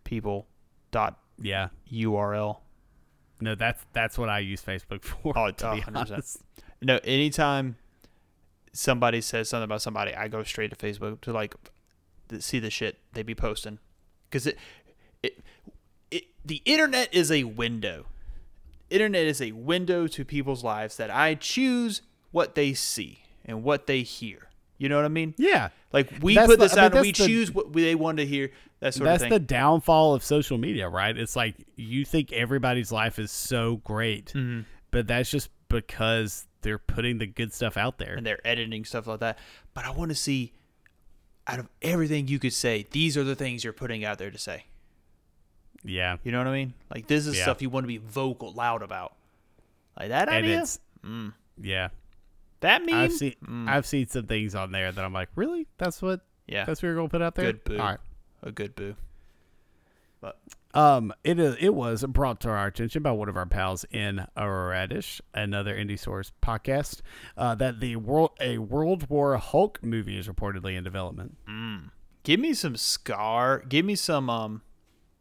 [0.05, 0.47] people.
[0.91, 1.69] Dot Yeah.
[1.91, 2.59] URL.
[3.41, 5.33] No, that's that's what I use Facebook for.
[5.39, 5.97] Oh, to be 100%.
[5.97, 6.39] honest.
[6.81, 7.77] No, anytime
[8.73, 11.55] somebody says something about somebody, I go straight to Facebook to like
[12.39, 13.79] see the shit they be posting
[14.31, 14.59] because it,
[15.23, 15.43] it,
[16.11, 18.07] it, the internet is a window.
[18.93, 23.87] Internet is a window to people's lives that I choose what they see and what
[23.87, 24.49] they hear.
[24.79, 25.35] You know what I mean?
[25.39, 25.69] Yeah.
[25.93, 27.95] Like we That's put the- this I mean, out and we the- choose what they
[27.95, 28.51] want to hear.
[28.81, 31.17] That sort That's of the downfall of social media, right?
[31.17, 34.63] It's like you think everybody's life is so great, Mm-hmm.
[34.91, 38.15] but that's just because they're putting the good stuff out there.
[38.17, 39.39] and they're editing stuff like that.
[39.73, 40.53] But I want to see
[41.47, 44.39] out of everything you could say, these are the things you're putting out there to
[44.39, 44.65] say.
[45.85, 46.17] Yeah.
[46.25, 46.75] You know what I mean?
[46.95, 47.43] Like this is Yeah.
[47.45, 49.15] stuff you want to be vocal, loud about.
[49.99, 50.61] Like that And idea.
[50.63, 50.79] it's
[51.61, 51.89] yeah.
[52.61, 52.95] That meme.
[52.95, 53.69] I've seen Mm.
[53.69, 55.67] I've seen some things on there that I'm like, really?
[55.79, 57.47] That's what yeah, that's what you're gonna put out there?
[57.53, 57.79] good boo.
[57.79, 57.99] All right.
[58.43, 58.95] A good boo.
[60.21, 60.39] But
[60.75, 61.57] Um, it is.
[61.61, 66.31] It was brought to our attention by one of our pals in Radish, another Indiesaurus
[66.41, 67.03] podcast,
[67.37, 71.37] uh, that the world a World War Hulk movie is reportedly in development.
[71.47, 71.91] Mm.
[72.23, 73.69] give me some Skaar.
[73.69, 74.63] Give me some um,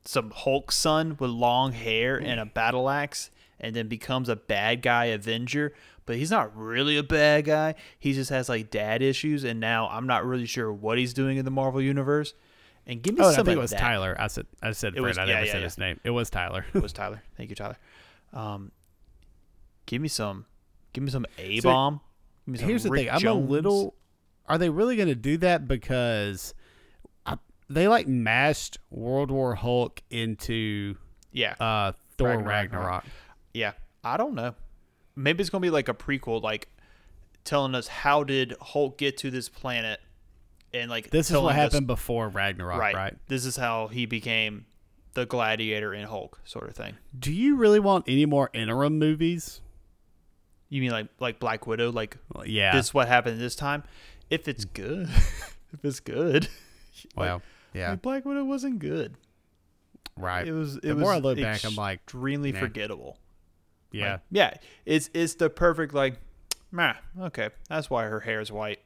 [0.05, 3.29] some Hulk son with long hair and a battle axe,
[3.59, 5.73] and then becomes a bad guy Avenger.
[6.05, 7.75] But he's not really a bad guy.
[7.99, 11.37] He just has like dad issues, and now I'm not really sure what he's doing
[11.37, 12.33] in the Marvel universe.
[12.87, 13.79] And give me Oh, and I some think it was that.
[13.79, 14.15] Tyler.
[14.19, 15.03] I said I said Fred.
[15.03, 15.63] was- I yeah, never yeah, said yeah.
[15.65, 15.99] his name.
[16.03, 16.65] It was Tyler.
[16.73, 17.21] It was Tyler.
[17.37, 17.77] Thank you, Tyler.
[18.33, 18.71] Um,
[19.85, 20.45] give me some.
[20.93, 22.01] Give me some A-Bomb.
[22.53, 23.09] Here's the thing.
[23.09, 23.93] I'm a little.
[24.47, 25.67] Are they really going to do that?
[25.67, 26.53] Because
[27.73, 30.95] they like mashed World War Hulk into
[31.31, 31.53] Yeah.
[31.59, 32.47] uh, Thor Ragnarok.
[32.47, 33.03] Ragnarok.
[33.53, 34.55] Yeah, I don't know.
[35.15, 36.67] Maybe it's gonna be like a prequel, like
[37.43, 39.99] telling us how did Hulk get to this planet,
[40.73, 42.95] and like This is what us- happened before Ragnarok, right.
[42.95, 43.17] right?
[43.27, 44.65] This is how he became
[45.13, 46.95] the gladiator in Hulk, sort of thing.
[47.17, 49.59] Do you really want any more interim movies?
[50.69, 51.91] You mean like like Black Widow?
[51.91, 52.73] Like Well, yeah.
[52.73, 53.83] this is what happened this time?
[54.29, 55.09] If it's good,
[55.73, 56.47] if it's good,
[57.17, 57.41] well,
[57.73, 57.91] yeah.
[57.91, 59.15] like Black Widow wasn't good.
[60.17, 60.47] Right.
[60.47, 60.75] It was.
[60.77, 62.59] It the was more I look back, I'm like, extremely nah.
[62.59, 63.17] forgettable.
[63.91, 64.53] yeah, Like, yeah.
[64.85, 66.19] It's it's the perfect like,
[66.71, 66.93] meh.
[67.19, 68.79] Okay, that's why her hair is white.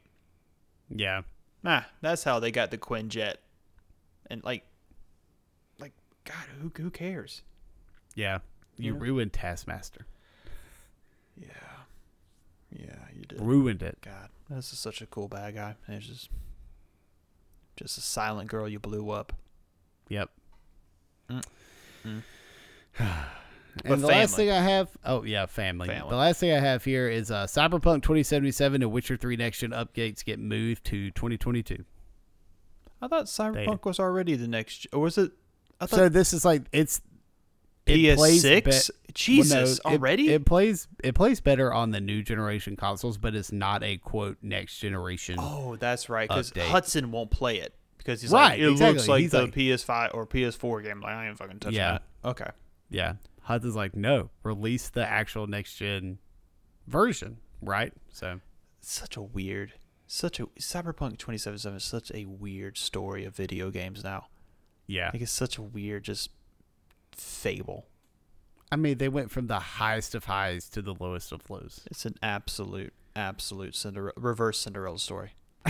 [0.90, 1.22] yeah.
[1.64, 3.36] Nah, that's how they got the Quinjet.
[4.30, 4.64] And like,
[5.80, 5.94] like
[6.26, 7.42] God, who who cares?
[8.14, 8.40] Yeah.
[8.78, 9.00] You Yeah.
[9.02, 10.06] ruined Taskmaster.
[11.38, 11.48] Yeah,
[12.72, 13.42] yeah, you did.
[13.42, 13.98] Ruined it.
[14.02, 15.76] God, this is such a cool bad guy.
[15.88, 16.30] It's just,
[17.76, 19.34] just a silent girl you blew up.
[20.10, 20.30] Yep.
[21.30, 21.44] Mm.
[22.06, 22.22] Mm.
[23.00, 23.14] and
[23.84, 25.88] But the last thing I have, oh yeah, family.
[25.88, 26.10] Family.
[26.10, 29.72] The last thing I have here is uh, Cyberpunk 2077 and Witcher 3 Next Gen
[29.72, 31.84] updates get moved to 2022.
[33.02, 35.32] I thought Cyberpunk was already the next, or was it?
[35.80, 37.02] I So this is like it's
[37.88, 38.64] it plays PS6.
[38.64, 40.30] be- well, no, Jesus, it- already?
[40.34, 44.38] It, plays it plays better on the new generation consoles, but it's not a quote
[44.42, 45.36] next generation.
[45.40, 46.28] oh, that's right.
[46.28, 48.94] Because Hudson won't play it because he's Right, like, it exactly.
[48.98, 51.00] looks like He's the like- PS5 or PS4 game.
[51.02, 52.00] Like I ain't fucking touching Yeah.
[52.24, 52.30] that.
[52.30, 52.50] Okay.
[52.90, 53.14] Yeah,
[53.44, 56.20] Hudson's like, no, release the actual next gen
[56.88, 57.94] version, right?
[58.12, 58.42] So
[58.82, 59.74] such a weird,
[60.08, 64.28] such a Cyberpunk 2077 is such a weird story of video games now.
[64.88, 66.30] yeah, Like it's such a weird, just
[67.24, 67.86] fable.
[68.72, 71.82] I mean, they went from the highest of highs to the lowest of lows.
[71.92, 75.34] It's an absolute, absolute Cinderella, reverse Cinderella story.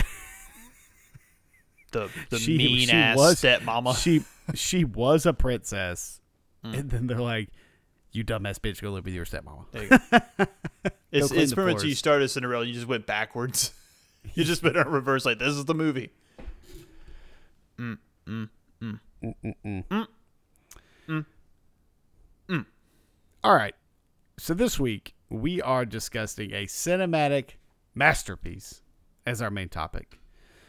[1.92, 3.96] the the She- mean she ass was- stepmama.
[4.02, 4.24] She
[4.54, 6.20] she was a princess,
[6.64, 6.78] Mm.
[6.78, 7.50] and then they're like,
[8.12, 9.98] "You dumbass bitch, go live with your stepmama." There you go.
[11.12, 11.98] it's it's the pretty much you floors.
[11.98, 13.72] started Cinderella, you just went backwards.
[14.34, 15.24] you just been on reverse.
[15.26, 16.10] Like this is the movie.
[17.78, 18.48] Mm, mm,
[18.82, 19.00] mm.
[23.46, 23.74] All right.
[24.38, 27.50] So this week we are discussing a cinematic
[27.94, 28.82] masterpiece
[29.24, 30.18] as our main topic.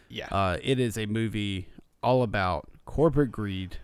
[0.10, 0.28] Yeah.
[0.32, 1.70] Uh, it is a movie
[2.04, 3.78] all about corporate greed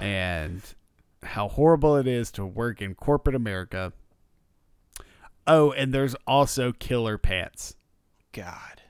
[0.00, 0.62] and
[1.24, 3.92] how horrible it is to work in corporate America.
[5.44, 7.74] Oh, and there's also killer pants.
[8.32, 8.82] God.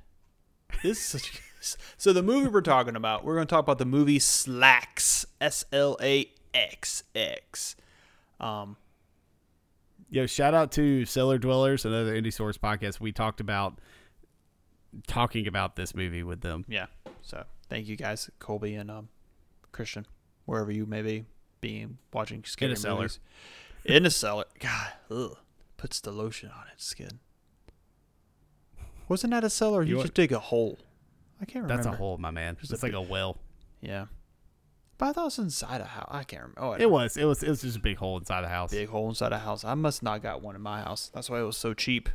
[0.83, 1.43] This is such
[1.97, 5.65] So the movie we're talking about, we're going to talk about the movie Slaxx, S
[5.73, 7.77] L A X X.
[8.41, 8.77] Um
[10.11, 12.99] Yo, shout out to Cellar Dwellers, another Indiesaurus podcast.
[12.99, 13.79] We talked about
[15.07, 16.65] talking about this movie with them.
[16.67, 16.87] yeah.
[17.21, 19.09] So, thank you guys, Colby and um
[19.73, 20.07] Christian,
[20.47, 21.25] wherever you may be
[21.61, 22.97] being watching scary In a cellar.
[23.03, 23.21] movies.
[23.85, 24.45] In a cellar.
[24.61, 25.37] God, ugh.
[25.77, 27.21] Puts the lotion on its skin.
[29.09, 29.83] Wasn't that a cellar?
[29.83, 30.79] You, You just dig a hole.
[31.41, 31.83] I can't remember.
[31.85, 32.57] That's a hole, my man.
[32.61, 33.37] It's like a well.
[33.81, 34.07] Yeah.
[34.99, 36.09] But I thought it was inside a house.
[36.11, 36.61] I can't remember.
[36.61, 37.17] Oh, It was.
[37.17, 37.43] It was.
[37.43, 38.71] It was just a big hole inside the house.
[38.73, 39.65] big hole inside a house.
[39.65, 41.11] I must not got one in my house.
[41.15, 42.09] That's why it was so cheap.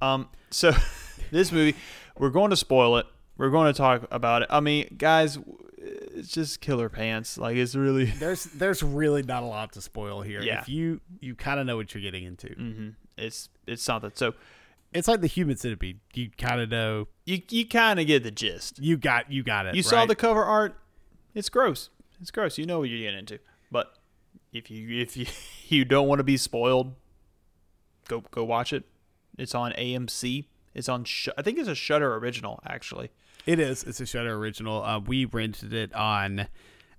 [0.00, 0.72] Um, so
[1.32, 1.76] this movie,
[2.16, 3.06] we're going to spoil it.
[3.36, 4.48] We're going to talk about it.
[4.50, 5.38] I mean, guys,
[5.76, 7.36] it's just killer pants.
[7.38, 8.04] Like it's really.
[8.18, 10.40] There's there's really not a lot to spoil here.
[10.40, 10.60] Yeah.
[10.60, 12.48] If you you kind of know what you're getting into.
[12.54, 14.12] hmm It's it's something.
[14.14, 14.34] So
[14.92, 15.98] It's like the human centipede.
[16.14, 17.08] You kind of know.
[17.26, 18.78] You you kind of get the gist.
[18.80, 19.74] You got you got it.
[19.74, 20.76] You saw the cover art.
[21.34, 21.90] It's gross.
[22.20, 22.58] It's gross.
[22.58, 23.38] You know what you're getting into.
[23.70, 23.94] But
[24.52, 25.26] if you if you
[25.68, 26.94] you don't want to be spoiled,
[28.08, 28.84] go go watch it.
[29.36, 30.46] It's on AMC.
[30.74, 31.04] It's on.
[31.04, 33.10] Sh- I think it's a Shudder original actually.
[33.46, 33.84] It is.
[33.84, 34.82] It's a Shudder original.
[34.82, 36.48] Uh, we rented it on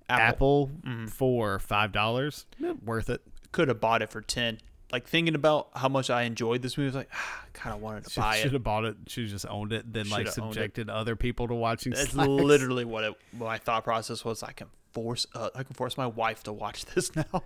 [0.09, 1.07] Apple, Mm-hmm.
[1.07, 2.45] for five dollars.
[2.83, 3.21] Worth it.
[3.51, 4.59] Could have bought it for ten.
[4.91, 7.75] Like thinking about how much I enjoyed this movie, I was like, ah, I kind
[7.75, 8.41] of wanted to buy it.
[8.41, 8.97] Should have bought it.
[9.07, 9.91] Should have just owned it.
[9.93, 10.33] Then like owned it.
[10.33, 11.93] subjected other people to watching.
[11.93, 13.13] That's literally what it.
[13.37, 14.41] My thought process was.
[14.41, 15.27] I can force.
[15.35, 17.43] Uh, I can force my wife to watch this now.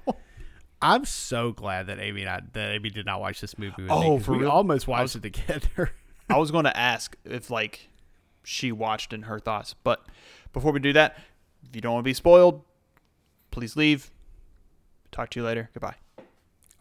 [0.82, 3.84] I'm so glad that Amy I, that Amy did not watch this movie.
[3.84, 4.50] With me, Oh, 'cause for we real?
[4.52, 5.92] almost watched it together.
[6.30, 7.90] I was going to ask if like
[8.46, 10.06] she watched and her thoughts, but
[10.54, 11.18] before we do that,
[11.68, 12.64] if you don't want to be spoiled,
[13.52, 14.12] please leave.
[15.12, 15.70] Talk to you later.
[15.74, 15.96] Goodbye.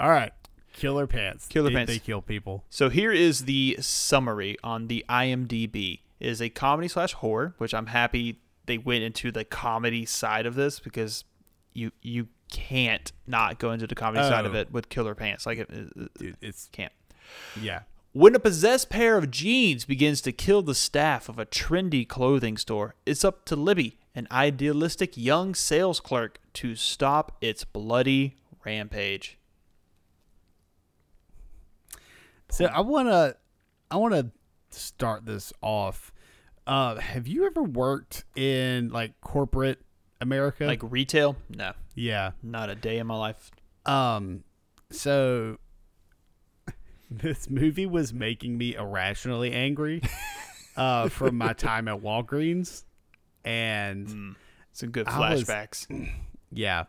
[0.00, 0.32] All right,
[0.72, 1.46] Killer Pants.
[1.48, 1.92] Killer Did Pants.
[1.92, 2.64] They kill people.
[2.70, 6.00] So here is the summary on the IMDb.
[6.20, 10.46] It is a comedy slash horror, which I'm happy they went into the comedy side
[10.46, 11.24] of this because
[11.74, 14.58] you you can't not go into the comedy side of Oh.
[14.58, 15.46] it with Killer Pants.
[15.46, 16.92] Like it, it- Dude, it's can't.
[17.60, 17.82] yeah.
[18.12, 22.58] When a possessed pair of jeans begins to kill the staff of a trendy clothing
[22.58, 29.38] store, it's up to Libby, an idealistic young sales clerk, to stop its bloody rampage.
[32.52, 33.34] So I wanna,
[33.90, 34.30] I wanna
[34.70, 36.12] start this off.
[36.66, 39.80] Uh, have you ever worked in like corporate
[40.20, 40.66] America?
[40.66, 41.36] Like retail?
[41.48, 42.32] No, yeah.
[42.42, 43.50] not a day in my life.
[43.86, 44.44] Um,
[44.90, 45.56] so
[47.10, 50.02] this movie was making me irrationally angry.
[50.76, 52.84] uh, from my time at Walgreens,
[53.44, 54.36] and
[54.72, 56.10] Some good I was- flashbacks.
[56.52, 56.84] yeah.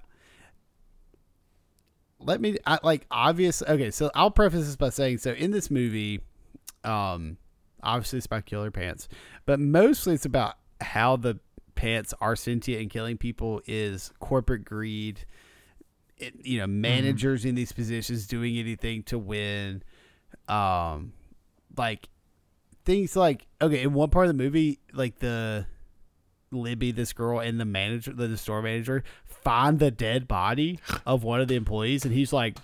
[2.26, 3.62] Let me I, like obvious.
[3.62, 6.22] Okay, so I'll preface this by saying so in this movie,
[6.84, 7.38] um,
[7.82, 9.08] obviously it's about killer pants,
[9.46, 11.40] but mostly it's about how the
[11.76, 15.26] pants are sentient and killing people is corporate greed.
[16.18, 19.84] It, you know, managers in these positions doing anything to win.
[20.48, 21.14] Um,
[21.76, 22.08] like
[22.86, 25.66] things like okay, in one part of the movie, like the
[26.54, 31.41] Libby, this girl, and the manager, the store manager, find the dead body of one
[31.41, 32.58] of the employees, and he's like,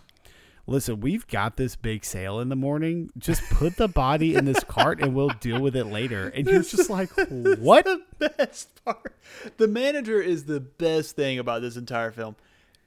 [0.67, 3.11] "Listen, we've got this big sale in the morning.
[3.17, 6.63] Just put the body in this cart, and we'll deal with it later." And you're
[6.63, 9.15] just like, "What?" the best part.
[9.57, 12.35] The manager is the best thing about this entire film.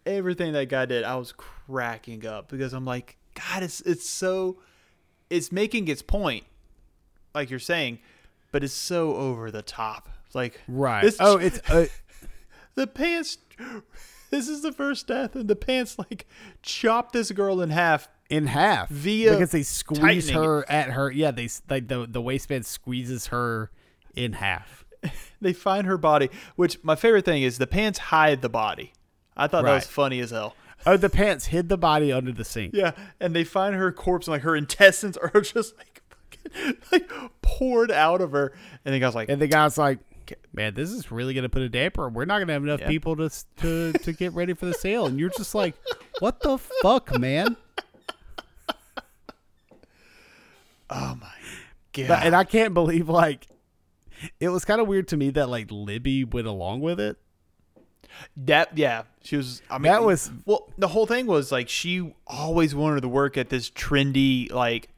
[0.04, 4.58] Everything that guy did, I was cracking up because I'm like, God, it's it's so,
[5.30, 6.44] it's making its point,
[7.34, 7.98] like you're saying,
[8.50, 10.08] but it's so over the top.
[10.34, 11.02] Like Right?
[11.02, 11.86] this- oh, it's uh,
[12.74, 13.38] the pants.
[14.30, 16.26] This is the first death, and the pants like
[16.62, 18.08] chop this girl in half.
[18.30, 21.10] in half Via because they squeeze her at her.
[21.10, 23.70] Yeah, they like the the waistband squeezes her
[24.14, 24.84] in half.
[25.40, 28.92] They find her body, which my favorite thing is the pants hide the body.
[29.36, 30.54] I thought that was funny as hell.
[30.86, 32.74] Oh, the pants hid the body under the sink.
[32.74, 37.10] Yeah, and they find her corpse, and like her intestines are just like fucking, like
[37.42, 38.52] poured out of her.
[38.84, 39.98] And the guy's like, And the guy's like,
[40.52, 42.08] "Man, this is really gonna put a damper.
[42.08, 42.88] We're not gonna have enough Yeah.
[42.88, 45.74] people to to to get ready for the sale." And you're just like,
[46.20, 47.56] "What the fuck, man?"
[50.90, 51.28] "Oh my
[51.92, 53.46] god!" But- and I can't believe like
[54.40, 57.16] it was kind of weird to me that like Libby went along with it.
[58.36, 59.62] that yeah, she was.
[59.70, 60.70] I mean, That was- well.
[60.78, 64.88] The whole thing was like she always wanted to work at this trendy like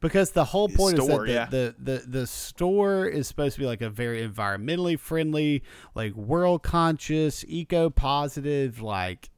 [0.00, 1.46] Because the whole point Store, is yeah.
[1.46, 5.62] that the, the, the, the store is supposed to be like a very environmentally friendly,
[5.94, 9.30] like world conscious, eco positive, like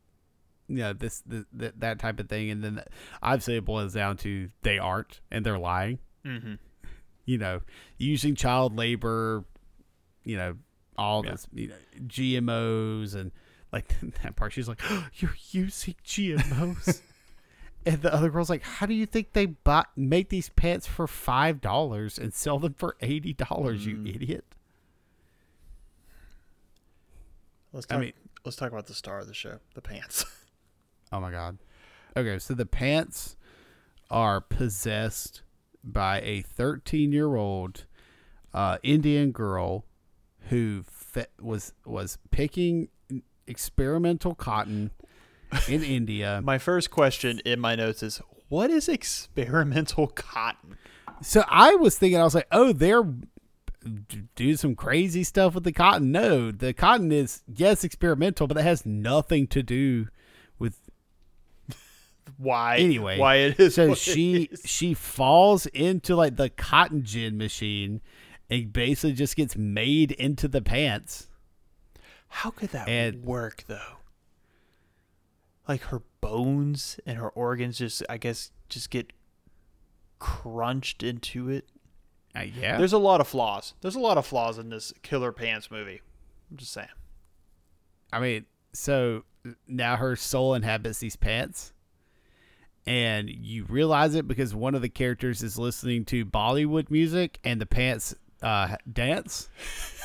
[0.66, 2.50] you know this, that type of thing.
[2.50, 2.82] And then
[3.22, 5.98] obviously it boils down to they aren't and they're lying.
[6.26, 6.54] Mm-hmm.
[7.24, 7.60] You know,
[7.96, 9.44] using child labor,
[10.24, 10.56] you know,
[10.96, 11.32] all Yeah.
[11.32, 11.74] this, you know,
[12.06, 13.30] GMOs and
[13.72, 14.52] like that part.
[14.52, 14.80] She's like,
[15.14, 17.00] "You're using GMOs."
[17.88, 21.06] And the other girl's like, "How do you think they buy, make these pants for
[21.06, 23.86] five dollars and sell them for eighty dollars?
[23.86, 24.14] You Mm.
[24.14, 24.44] idiot!"
[27.72, 28.00] let's I talk.
[28.00, 28.12] mean-
[28.44, 30.24] let's talk about the star of the show, the pants.
[31.10, 31.56] Oh my god.
[32.14, 33.38] Okay, so the pants
[34.10, 35.40] are possessed
[35.82, 37.86] by a thirteen-year-old
[38.52, 39.86] uh, Indian girl
[40.50, 42.88] who fe- was was picking
[43.46, 44.90] experimental cotton
[45.68, 46.40] in India.
[46.44, 50.76] my first question in my notes is, "What is experimental cotton?"
[51.22, 55.64] So I was thinking, I was like, oh, they're d- do some crazy stuff with
[55.64, 56.12] the cotton.
[56.12, 60.08] No, the cotton is yes experimental, but that has nothing to do
[60.58, 60.76] with
[62.36, 63.74] why Anyway, why it is.
[63.74, 64.62] so she is.
[64.64, 68.00] she falls into like the cotton gin machine
[68.50, 71.28] and basically just gets made into the pants.
[72.28, 73.97] How could that and- work though?
[75.68, 79.12] Like her bones and her organs just I guess just get
[80.18, 81.68] crunched into it.
[82.34, 82.78] Uh, yeah.
[82.78, 83.74] There's a lot of flaws.
[83.80, 86.00] There's a lot of flaws in this Killer Pants movie.
[86.50, 86.88] I'm just saying.
[88.12, 89.24] I mean, so
[89.66, 91.72] now her soul inhabits these pants.
[92.86, 97.60] And you realize it because one of the characters is listening to Bollywood music and
[97.60, 99.48] the pants uh, dance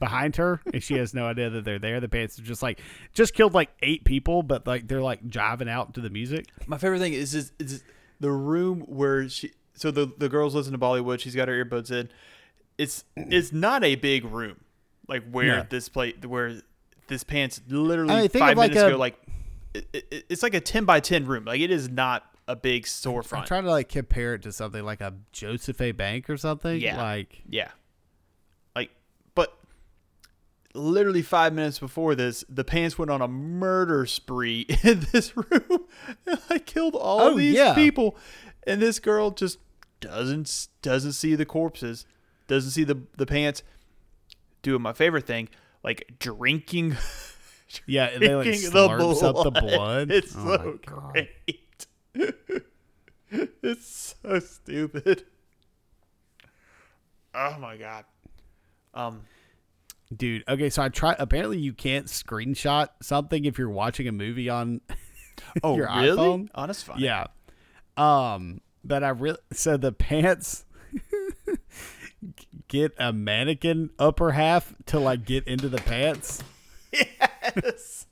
[0.00, 0.60] behind her.
[0.72, 2.00] And she has no idea that they're there.
[2.00, 2.80] The pants are just like,
[3.12, 6.46] just killed like eight people, but like they're like jiving out to the music.
[6.66, 7.82] My favorite thing is is, is
[8.20, 9.52] the room where she.
[9.74, 11.18] So the the girls listen to Bollywood.
[11.20, 12.08] She's got her earbuds in.
[12.78, 14.60] It's it's not a big room,
[15.08, 15.66] like where No.
[15.68, 16.60] this play where
[17.08, 18.96] this pants literally I mean, think five of like minutes a- ago.
[18.98, 19.16] Like
[19.74, 21.44] it, it, it's like a ten by ten room.
[21.44, 23.38] Like it is not a big storefront.
[23.40, 25.92] I'm trying to like compare it to something like a Joseph A.
[25.92, 26.80] Bank or something.
[26.80, 27.00] Yeah.
[27.02, 27.70] Like, Yeah.
[30.76, 35.84] Literally five minutes before this, the pants went on a murder spree in this room.
[36.26, 37.74] and I killed all Oh, these yeah.
[37.74, 38.16] people,
[38.66, 39.58] and this girl just
[40.00, 42.06] doesn't doesn't see the corpses,
[42.48, 43.62] doesn't see the the pants.
[44.62, 45.48] Doing my favorite thing,
[45.84, 46.96] like drinking,
[47.86, 50.10] yeah, and they like slurps up the blood.
[50.10, 51.86] It's Oh so great.
[53.62, 55.24] it's so stupid.
[57.34, 58.04] Oh my god.
[58.94, 59.22] Um,
[60.14, 61.16] Dude, okay, so I try.
[61.18, 64.80] Apparently, you can't screenshot something if you're watching a movie on.
[65.62, 66.16] oh Your really?
[66.16, 66.48] iPhone?
[66.54, 66.98] Oh, that's fine.
[67.00, 67.26] Yeah,
[67.96, 70.64] um, but I really so the pants
[72.68, 76.42] get a mannequin upper half to like get into the pants,
[76.92, 78.06] Yes.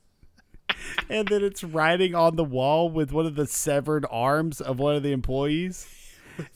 [1.09, 4.95] and then it's writing on the wall with one of the severed arms of one
[4.95, 5.87] of the employees.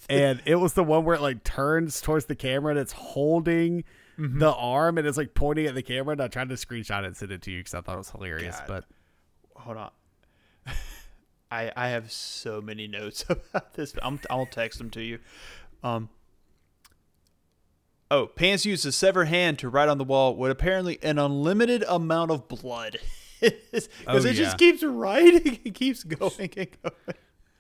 [0.10, 3.84] And it was the one where it like turns towards the camera and it's holding
[4.20, 4.40] Mm-hmm.
[4.40, 6.14] the arm and it's like pointing at the camera.
[6.14, 8.00] And I tried to screenshot it and send it to you because I thought it
[8.00, 8.58] was hilarious.
[8.58, 8.66] God.
[8.68, 8.86] But
[9.58, 9.92] Hold on.
[11.52, 13.94] I I have so many notes about this.
[14.02, 15.20] I'm, I'll text them to you.
[15.84, 16.10] Um.
[18.10, 21.84] Oh, Pants used a severed hand to write on the wall with apparently an unlimited
[21.88, 22.98] amount of blood.
[23.40, 24.32] Because Oh, it yeah.
[24.32, 25.60] just keeps writing.
[25.64, 26.94] It keeps going and going.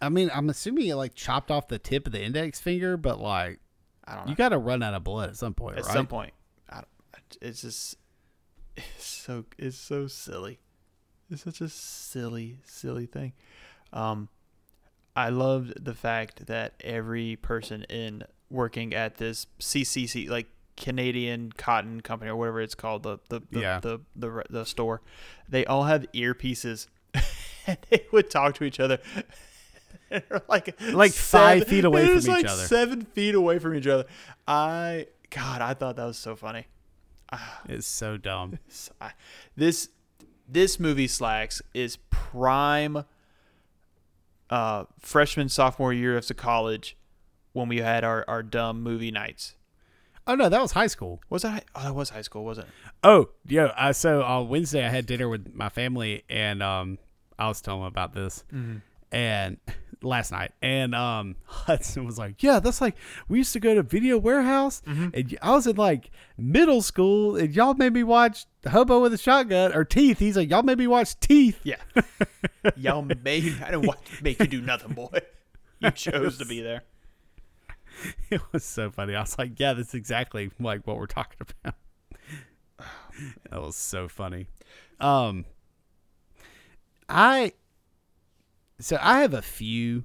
[0.01, 3.19] I mean, I'm assuming it like chopped off the tip of the index finger, but
[3.19, 3.59] like
[4.03, 4.31] I don't know.
[4.31, 5.93] you got to run out of blood at some point, At right?
[5.93, 6.36] some point, I
[7.41, 7.95] it's just
[8.75, 10.59] it's so it's so silly.
[11.29, 13.33] It's such a silly, silly thing.
[13.91, 14.29] Um,
[15.15, 20.47] I loved the fact that every person in working at this CCC, like
[20.77, 23.79] Canadian Cotton Company or whatever it's called, the the the Yeah.
[23.79, 25.01] the, the, re- the store,
[25.49, 26.87] they all have earpieces,
[27.67, 28.99] and they would talk to each other.
[30.47, 32.63] Like Like five feet away it from each like other.
[32.63, 34.05] Seven feet away from each other.
[34.47, 36.67] I God, I thought that was so funny.
[37.67, 38.59] It's so dumb.
[39.55, 39.89] This
[40.47, 43.03] this movie Slaxx is prime
[44.49, 46.95] uh freshman sophomore year of college
[47.53, 49.55] when we had our, our dumb movie nights.
[50.27, 51.21] Oh no, that was high school.
[51.29, 51.65] Was that?
[51.73, 52.73] Oh, that was high school, wasn't it?
[53.03, 56.97] Oh, yo, uh, so on Wednesday I had dinner with my family, and um,
[57.39, 58.43] I was telling them about this,
[59.11, 59.57] and
[60.01, 62.95] last night, and um, Hudson was like, "Yeah, that's like
[63.27, 67.55] we used to go to Video Warehouse, and I was in like middle school, and
[67.55, 70.87] y'all made me watch Hobo with a Shotgun or Teeth." He's like, "Y'all made me
[70.87, 71.77] watch Teeth." Yeah.
[72.75, 75.19] Y'all made I didn't want to make you do nothing, boy.
[75.79, 76.83] You chose to be there.
[78.29, 79.15] It was so funny.
[79.15, 81.75] I was like, "Yeah, that's exactly like what we're talking about."
[83.49, 84.45] that was so funny.
[84.99, 85.45] Um,
[87.09, 87.53] I
[88.79, 90.03] so I have a few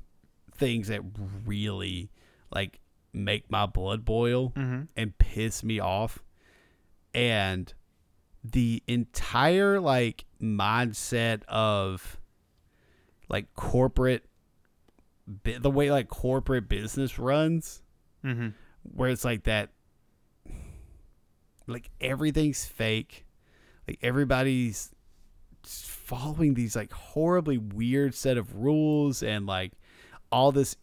[0.57, 1.01] things that
[1.47, 2.11] really
[2.55, 2.81] like
[3.13, 4.53] make my blood boil
[4.97, 6.23] and piss me off,
[7.15, 7.73] and
[8.45, 12.19] the entire like mindset of
[13.29, 14.25] like corporate
[15.45, 17.83] the way like corporate business runs
[18.25, 18.49] Mm-hmm.
[18.83, 19.71] where it's like that
[21.67, 23.27] like everything's fake.
[23.87, 24.91] Like everybody's
[25.67, 29.73] following these like horribly weird set of rules and like
[30.31, 30.77] all this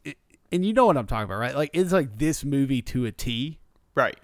[0.51, 1.55] and you know what i'm talking about right?
[1.55, 3.59] Like it's like this movie to a t.
[3.95, 4.17] Right.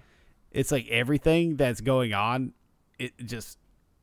[0.50, 2.52] it's like everything that's going on
[2.98, 3.58] it just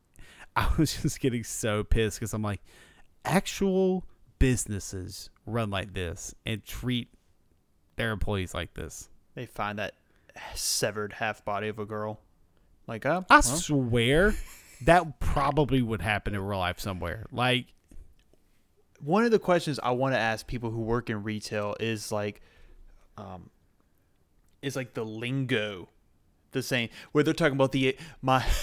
[0.56, 2.60] i was just getting so pissed because i'm like
[3.24, 4.04] actual
[4.38, 7.08] businesses run like this and treat
[7.96, 9.08] their employees like this.
[9.34, 9.94] They find that
[10.54, 12.20] severed half body of a girl.
[12.86, 14.34] Like, uh, I well, swear
[14.84, 17.26] that probably would happen in real life somewhere.
[17.32, 17.66] Like,
[19.00, 22.40] one of the questions I want to ask people who work in retail is like,
[23.16, 23.50] um,
[24.62, 25.88] is like the lingo,
[26.52, 28.44] the same where they're talking about the my.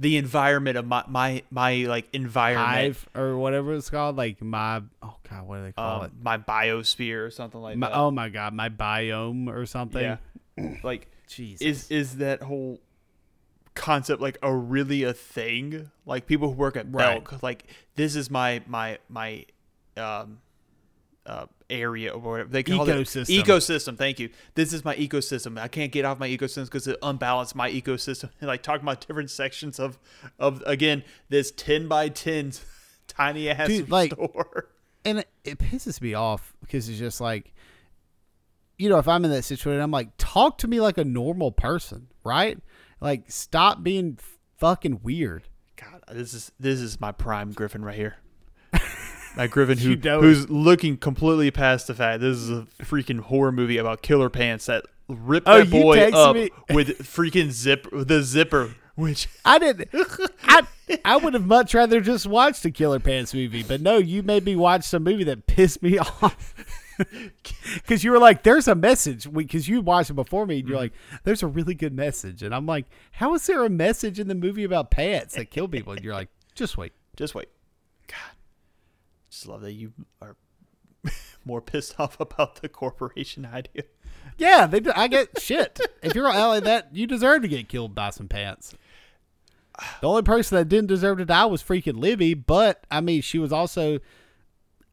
[0.00, 4.80] The environment of my my my like environment, Hive or whatever it's called, like my
[5.02, 6.12] oh god, what do they call um, it?
[6.22, 7.96] my biosphere or something like My, that.
[7.96, 10.00] oh my god, my biome or something.
[10.00, 10.18] yeah,
[10.84, 11.60] like Jesus.
[11.66, 12.78] is is that whole
[13.78, 17.24] concept like a really a thing like people who work at Right.
[17.24, 17.64] belk like
[17.94, 19.46] this is my my my
[19.96, 20.40] um
[21.24, 23.38] uh area or whatever they call Ecosystem.
[23.38, 23.44] it.
[23.46, 23.98] Ecosystem.
[23.98, 24.30] Thank you.
[24.54, 25.58] This is my ecosystem.
[25.60, 28.30] I can't get off my ecosystem because it unbalanced my ecosystem.
[28.40, 29.98] And like talking about different sections of
[30.38, 32.52] of again this 10 by 10
[33.08, 34.68] tiny ass Dude, like- store
[35.04, 37.52] and it, it pisses me off because it's just like
[38.78, 41.50] you know if i'm in that situation i'm like talk to me like a normal
[41.50, 42.58] person right
[43.00, 44.18] like stop being
[44.58, 45.44] fucking weird.
[45.76, 48.16] God, this is this is my prime Griffin right here.
[49.36, 53.78] My Griffin who who's looking completely past the fact this is a freaking horror movie
[53.78, 58.74] about killer pants that rip Oh, that boy up me- with freaking zip the zipper,
[58.96, 59.88] which i didn't
[60.42, 60.66] i
[61.04, 64.44] i would have much rather just watched a killer pants movie but no you made
[64.44, 66.54] me watch some movie that pissed me off
[67.74, 70.76] because you were like there's a message because you watched it before me and you're
[70.76, 70.84] mm-hmm.
[70.84, 74.28] like there's a really good message and i'm like how is there a message in
[74.28, 77.48] the movie about pants that kill people and you're like just wait just wait.
[78.06, 78.36] God,
[79.28, 79.92] just love that you
[80.22, 80.36] are
[81.44, 83.82] more pissed off about the corporation idea.
[84.36, 84.78] Yeah, they.
[84.78, 85.80] do- I get shit.
[86.00, 88.72] If you're like that, you deserve to get killed by some pants.
[90.00, 93.40] The only person that didn't deserve to die was freaking Libby, but I mean, she
[93.40, 93.98] was also.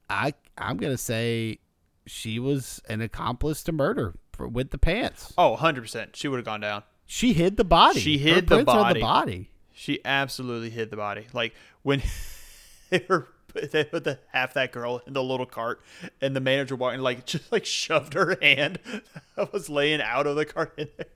[0.10, 1.60] I I'm gonna say,
[2.06, 5.34] she was an accomplice to murder for, with the pants.
[5.38, 6.16] Oh, 100%.
[6.16, 6.84] She would have gone down.
[7.06, 8.00] She hid the body.
[8.00, 9.00] She hid the body.
[9.00, 9.50] the body.
[9.74, 11.28] She absolutely hid the body.
[11.34, 11.54] Like
[11.84, 12.02] when
[12.90, 13.28] they were
[13.72, 15.82] they put the half that girl in the little cart,
[16.20, 18.80] and the manager walking like just like shoved her hand
[19.36, 21.08] that was laying out of the cart in there.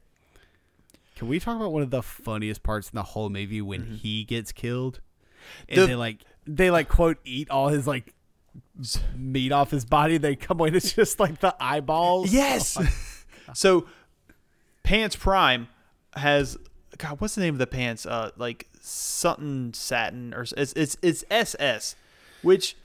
[1.16, 4.24] Can we talk about one of the funniest parts in the whole movie when he
[4.24, 5.02] gets killed?
[5.68, 5.82] And Mm-hmm.
[5.82, 8.14] The- they like they like quote eat all his like
[9.16, 10.18] meat off his body.
[10.18, 12.32] They come away it's just like the eyeballs.
[12.32, 12.78] Yes.
[13.54, 13.86] so,
[14.84, 15.68] Pants Prime
[16.16, 16.58] has
[16.98, 17.20] God.
[17.20, 18.06] What's the name of the pants?
[18.06, 21.96] Uh, like something satin or it's it's it's SS,
[22.42, 22.76] which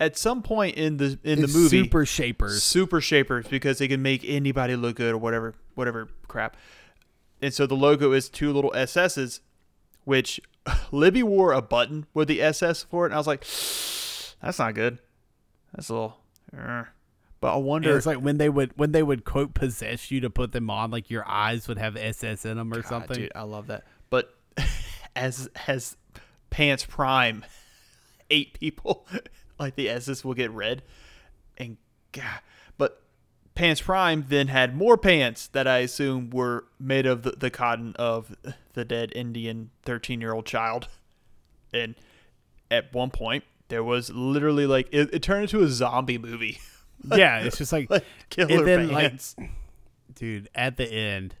[0.00, 2.62] at some point in the in It's the movie super shapers.
[2.62, 6.56] super shapers because they can make anybody look good or whatever whatever crap.
[7.40, 9.40] And so the logo is two little SS's,
[10.04, 10.40] which
[10.92, 13.40] Libby wore a button with the SS for it, and I was like,
[14.42, 14.98] that's not good.
[15.74, 16.16] That's a little.
[16.56, 16.84] uh."
[17.40, 17.96] But I And wonder.
[17.96, 20.90] it's like when they would when they would quote possess you to put them on,
[20.90, 23.16] like your eyes would have SS in them or God, something.
[23.18, 23.84] dude, I love that.
[24.08, 24.34] But
[25.16, 25.96] as as
[26.48, 27.44] Pants Prime,
[28.30, 29.06] eight people
[29.58, 30.82] like the SS will get red,
[31.58, 31.76] and
[32.12, 32.40] God,
[32.78, 33.02] but
[33.54, 37.94] Pants Prime then had more pants that I assume were made of the, the cotton
[37.98, 38.34] of
[38.72, 40.88] the dead Indian thirteen year old child,
[41.74, 41.94] and
[42.70, 46.58] at one point there was literally like it, it turned into a zombie movie.
[47.16, 49.36] yeah, it's just like, like killer then, like, pants.
[50.14, 51.34] dude, at the end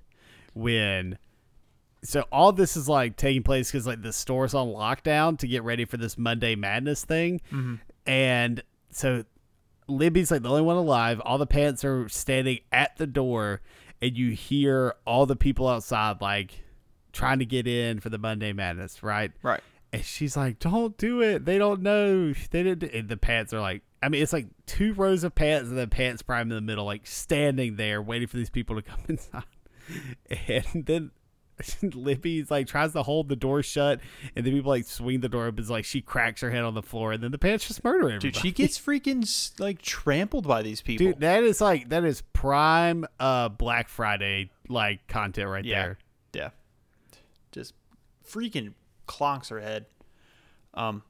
[0.54, 1.18] when
[2.02, 5.62] so all this is like taking place because like the store's on lockdown to get
[5.62, 7.74] ready for this Monday Madness thing, Mm-hmm.
[8.06, 9.24] and so
[9.88, 11.20] Libby's like the only one alive.
[11.20, 13.60] All the pants are standing at the door,
[14.02, 16.62] and you hear all the people outside like
[17.12, 19.30] trying to get in for the Monday Madness, right?
[19.42, 19.60] right.
[19.94, 21.44] And she's like, "Don't do it.
[21.44, 22.32] They don't know.
[22.50, 25.70] They didn't." And the pants are like, I mean, it's like two rows of pants
[25.70, 28.82] and then pants prime in the middle, like standing there waiting for these people to
[28.82, 29.44] come inside.
[30.46, 31.10] And then
[31.82, 34.00] Libby's like tries to hold the door shut,
[34.36, 35.60] and then people like swing the door open.
[35.60, 38.08] It's like she cracks her head on the floor, and then the pants just murder
[38.08, 38.30] everybody.
[38.30, 41.06] Dude, she gets freaking like trampled by these people.
[41.06, 45.98] Dude, that is like that is prime uh Black Friday like content right yeah, there.
[46.34, 46.50] yeah,
[47.52, 47.72] just
[48.28, 48.74] freaking
[49.06, 49.86] clonks her head.
[50.74, 51.02] Um,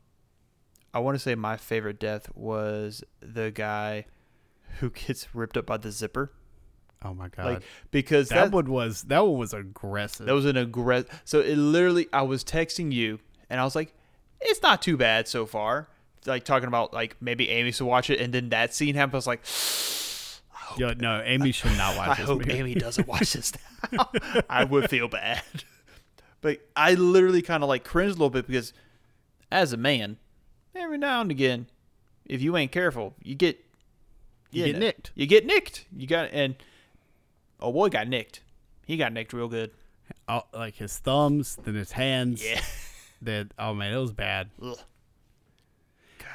[0.92, 4.06] I want to say my favorite death was the guy
[4.80, 6.32] who gets ripped up by the zipper,
[7.04, 10.26] Oh my god, like because that that, one was that one was aggressive.
[10.26, 11.20] that was an aggressive.
[11.24, 13.18] So it literally, I was texting you,
[13.50, 13.92] and I was like,
[14.40, 15.88] "It's not too bad so far."
[16.26, 19.14] Like talking about like maybe Amy should watch it, and then that scene happened.
[19.14, 19.44] I was like,
[20.78, 22.52] Yo, no, Amy should not watch I this hope movie.
[22.52, 23.52] Amy doesn't watch this
[23.92, 24.08] now.
[24.48, 25.42] I would feel bad.
[26.44, 28.74] But I literally kind of like cringed a little bit because
[29.50, 30.18] as a man,
[30.74, 31.68] every now and again,
[32.26, 33.64] if you ain't careful, you get
[34.50, 35.10] You get nicked.
[35.14, 35.86] You get nicked.
[35.96, 36.54] You got and
[37.60, 38.42] oh boy got nicked.
[38.84, 39.70] He got nicked real good.
[40.28, 42.44] Oh, like his thumbs, then his hands.
[42.44, 42.60] Yeah.
[43.22, 44.50] That oh man, it was bad.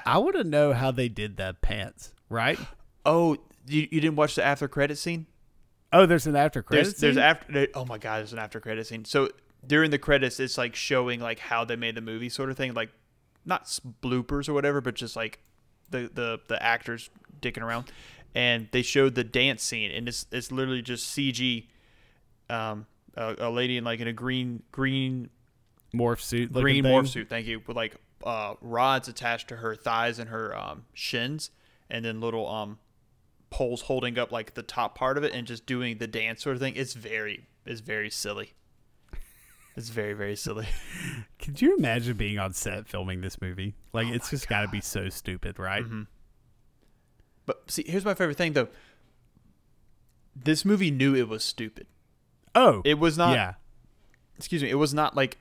[0.07, 2.57] I want to know how they did that pants, right?
[3.05, 3.38] Oh,
[3.68, 5.26] you, you didn't watch the after credit scene?
[5.93, 6.99] Oh, there's an after There's credits.
[6.99, 9.05] there's after there, oh my god, there's an after credit scene.
[9.05, 9.30] So
[9.66, 12.74] during the credits, it's like showing like how they made the movie, sort of thing,
[12.74, 12.89] like
[13.45, 13.66] not
[14.01, 15.39] bloopers or whatever, but just like
[15.89, 17.10] the the the actors
[17.41, 17.91] dicking around,
[18.36, 21.68] and they showed the dance scene, and it's it's literally just CG,
[22.49, 22.86] um,
[23.16, 25.30] a, a lady in like in a green green
[25.93, 26.53] morph suit.
[26.53, 26.93] green thing.
[26.93, 30.86] morph suit, thank you, with like uh rods attached to her thighs and her um
[30.93, 31.51] shins,
[31.89, 32.80] and then little um
[33.49, 36.55] poles holding up like the top part of it and just doing the dance sort
[36.55, 36.76] of thing.
[36.76, 38.53] It's very it's very silly.
[39.80, 40.68] It's very very silly.
[41.40, 43.76] Could you imagine being on set filming this movie?
[43.94, 45.84] Like, Oh it's just got to be so stupid, right?
[45.84, 46.04] Mm-hmm.
[47.46, 48.68] But see, here's my favorite thing though.
[50.36, 51.88] This movie knew it was stupid.
[52.56, 53.34] Oh, It was not.
[53.34, 53.54] yeah.
[54.38, 54.70] Excuse me.
[54.70, 55.38] It was not like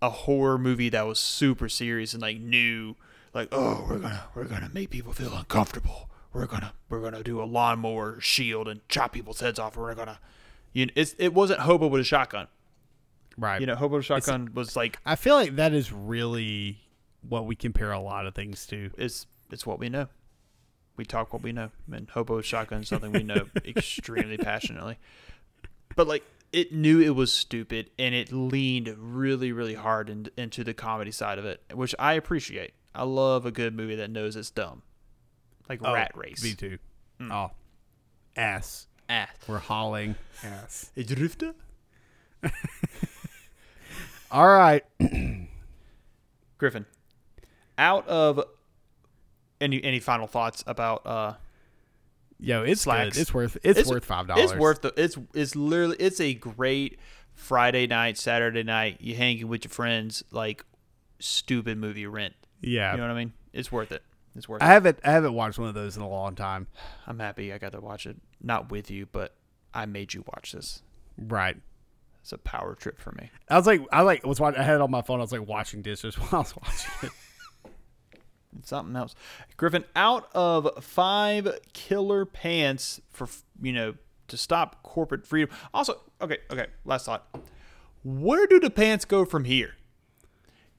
[0.00, 2.94] a horror movie that was super serious and like new.
[3.34, 6.08] Like, oh, we're gonna we're gonna make people feel uncomfortable.
[6.32, 9.76] We're gonna we're gonna do a lawnmower shield and chop people's heads off.
[9.76, 10.20] We're gonna,
[10.72, 12.48] you know, it's it wasn't hobo with a shotgun.
[13.38, 13.60] Right.
[13.60, 16.80] You know, hobo with a shotgun was like I feel like that is really
[17.26, 18.90] what we compare a lot of things to.
[18.98, 20.08] it's it's what we know.
[20.96, 24.98] We talk what we know, and hobo shotgun is something we know extremely passionately.
[25.94, 30.64] But like, it knew it was stupid, and it leaned really, really hard in, into
[30.64, 32.72] the comedy side of it, which I appreciate.
[32.94, 34.82] I love a good movie that knows it's dumb,
[35.68, 36.42] like Rat Race.
[36.42, 36.78] Me too.
[37.20, 37.30] Hmm.
[37.30, 37.50] Oh,
[38.36, 38.88] ass.
[39.08, 40.90] Ah, We're hauling ass.
[40.96, 41.54] a drifter.
[44.30, 44.84] All right.
[46.58, 46.86] Griffin,
[47.76, 48.42] out of
[49.60, 51.34] any any final thoughts about uh
[52.40, 53.04] Yo, it's Slaxx.
[53.04, 53.16] good.
[53.16, 53.58] It's worth.
[53.64, 54.52] It's, worth five dollars.
[54.52, 54.92] It's worth the.
[54.96, 56.98] It's it's literally it's a great
[57.34, 58.98] Friday night, Saturday night.
[59.00, 60.64] You hanging with your friends, like
[61.18, 62.34] stupid movie rent.
[62.60, 62.92] Yeah.
[62.92, 63.32] You know what I mean?
[63.52, 64.02] It's worth it.
[64.36, 64.68] It's worth I it.
[64.68, 65.00] haven't.
[65.04, 66.68] I haven't watched one of those in a long time.
[67.06, 68.16] I'm happy I got to watch it.
[68.40, 69.34] Not with you, but
[69.74, 70.82] I made you watch this.
[71.16, 71.56] Right.
[72.22, 73.30] It's a power trip for me.
[73.48, 74.60] I was like, I like was watching.
[74.60, 75.18] I had it on my phone.
[75.20, 77.70] I was like watching dishes while I was watching it.
[78.58, 79.14] It's something else.
[79.56, 83.28] Griffin, out of five killer pants for
[83.62, 83.94] you know
[84.28, 85.50] to stop corporate freedom.
[85.72, 86.66] Also, okay, okay.
[86.84, 87.26] Last thought.
[88.04, 89.74] Where do the pants go from here?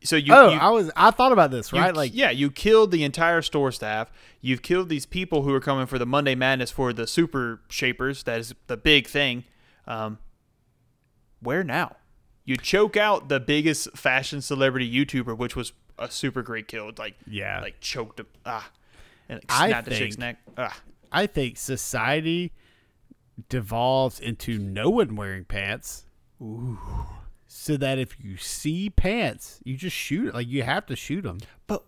[0.04, 0.90] So you, oh, you I was.
[0.96, 1.72] I thought about this.
[1.74, 1.94] you- Right.
[1.94, 4.10] Like, yeah, you killed the entire store staff.
[4.40, 8.24] You've killed these people who are coming for the Monday Madness for the Super Shapers.
[8.24, 9.44] That is the big thing.
[9.88, 10.20] Um,
[11.42, 11.96] where now?
[12.46, 16.92] You choke out the biggest fashion celebrity YouTuber, which was a super great kill.
[16.98, 17.62] Like Yeah.
[17.62, 18.28] like choked him.
[18.46, 18.70] Ah,
[19.28, 20.38] and I snapped the chick's think- neck.
[20.58, 20.80] Ah,
[21.12, 22.52] I think society
[23.50, 26.06] devolves into no one wearing pants.
[26.42, 26.78] Ooh.
[27.48, 30.34] So that if you see pants, you just shoot it.
[30.34, 31.40] Like you have to shoot them.
[31.68, 31.84] but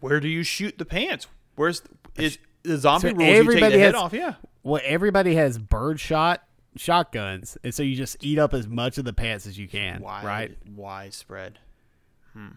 [0.00, 1.26] where do you shoot the pants?
[1.54, 1.82] Where's
[2.16, 3.20] is the zombie So rules?
[3.20, 4.12] You take everybody the head off.
[4.12, 4.34] Yeah.
[4.62, 6.45] Well, everybody has birdshot
[6.76, 10.00] shotguns, and so you just eat up as much of the pants as you can.
[10.00, 10.58] Wide, Right.
[10.74, 11.58] Widespread.
[12.32, 12.48] Hmm.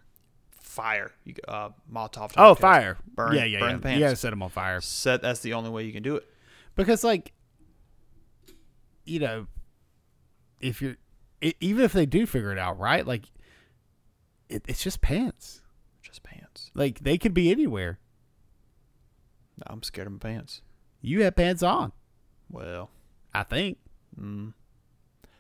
[0.52, 1.12] Fire.
[1.24, 2.32] You uh, Molotov.
[2.38, 2.98] Oh, fire!
[3.16, 3.76] Burn, yeah, yeah, burn yeah.
[3.76, 4.00] the pants.
[4.00, 5.22] You gotta set them on fire Set.
[5.22, 6.28] That's the only way you can do it.
[6.76, 7.34] because, like,
[9.06, 9.48] you know,
[10.62, 10.98] if you're
[11.42, 13.06] e even if they do figure it out, right?
[13.06, 13.26] Like,
[14.48, 15.62] it, it's just pants.
[16.04, 16.72] Just pants.
[16.76, 18.00] Like they could be anywhere.
[19.68, 20.62] I'm scared of my pants.
[21.02, 21.92] You have pants on.
[22.50, 22.90] Well,
[23.34, 23.78] I think.
[24.20, 24.54] Mm.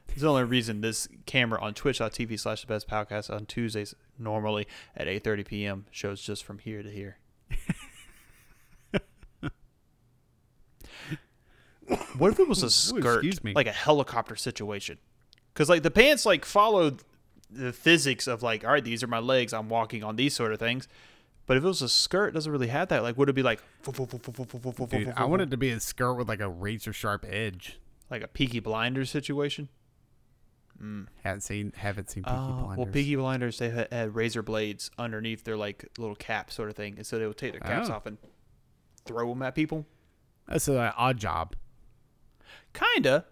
[0.07, 4.67] it's the only reason this camera on twitch.tv slash the best podcast on Tuesdays normally
[4.95, 5.85] at 8.30 p.m.
[5.91, 7.17] shows just from here to here.
[12.17, 13.53] what if it was a skirt, excuse me.
[13.53, 14.97] like a helicopter situation?
[15.53, 17.03] Because like the pants like followed
[17.49, 19.53] the physics of like, all right, these are my legs.
[19.53, 20.87] I'm walking on these sort of things.
[21.45, 23.01] But if it was a skirt, it doesn't really have that.
[23.01, 23.59] Like, would it be like,
[25.05, 27.79] Dude, I want it to be a skirt with like a razor sharp edge.
[28.09, 29.69] Like a Peaky Blinders situation?
[31.23, 32.77] Haven't seen haven't seen Peaky Oh, Blinders.
[32.77, 36.75] well, Peaky Blinders they had, had razor blades underneath their like little cap sort of
[36.77, 37.93] thing, and so they would take their caps Oh.
[37.95, 38.17] off and
[39.05, 39.85] throw them at people.
[40.47, 41.55] That's an odd job.
[42.73, 43.25] Kinda,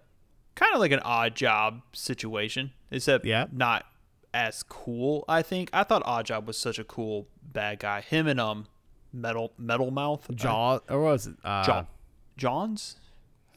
[0.56, 3.46] kind of like an odd job situation, except Yeah.
[3.52, 3.86] not
[4.34, 5.24] as cool.
[5.30, 8.02] I think I thought Odd Job was such a cool bad guy.
[8.02, 8.68] Him and um,
[9.14, 11.86] metal metal mouth Jaws or was it uh, Jaw,
[12.36, 12.98] Johns.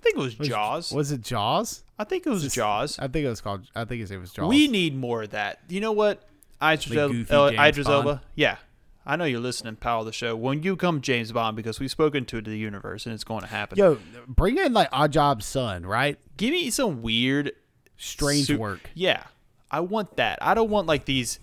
[0.01, 0.93] I think it was was- Jaws.
[0.93, 1.85] Was it Jaws?
[1.99, 2.99] I think it was Jaws.
[2.99, 3.67] I think it was called.
[3.77, 4.49] I think his name was Jaws.
[4.49, 5.59] We need more of that.
[5.69, 6.23] You know what?
[6.63, 8.23] Idris, Like El- goofy uh, El- Idris Elba.
[8.35, 8.57] Yeah.
[9.05, 10.37] I know you're listening, pal of the show.
[10.37, 13.47] When you come James Bond, because we've spoken to the universe and it's going to
[13.49, 13.77] happen.
[13.79, 13.99] Yo,
[14.29, 16.19] bring in like Odd Job's son, right?
[16.37, 17.53] Give me some weird
[17.97, 18.91] Strange su- work.
[18.95, 19.25] Yeah.
[19.71, 20.39] I want that.
[20.43, 21.39] I don't want like these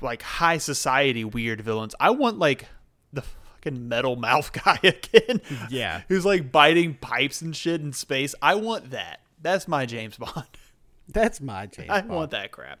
[0.00, 1.94] like high society weird villains.
[2.00, 2.66] I want like
[3.12, 3.22] the
[3.62, 5.40] fucking metal mouth guy again.
[5.68, 6.02] Yeah.
[6.08, 8.34] who's like biting pipes and shit in space.
[8.40, 9.20] I want that.
[9.40, 10.46] That's my James Bond.
[11.08, 11.90] That's my James.
[11.90, 12.10] I Bond.
[12.12, 12.80] want that crap.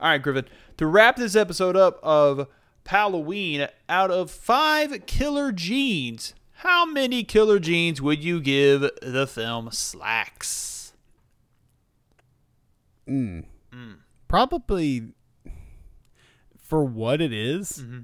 [0.00, 0.46] All right, Griffin.
[0.78, 2.48] To wrap this episode up of
[2.86, 9.68] Halloween, out of five killer jeans, how many killer jeans would you give the film
[9.70, 10.92] Slaxx?
[13.06, 13.40] Hmm.
[13.72, 13.92] Hmm.
[14.28, 15.12] Probably
[16.60, 18.00] for what it is, mm-hmm.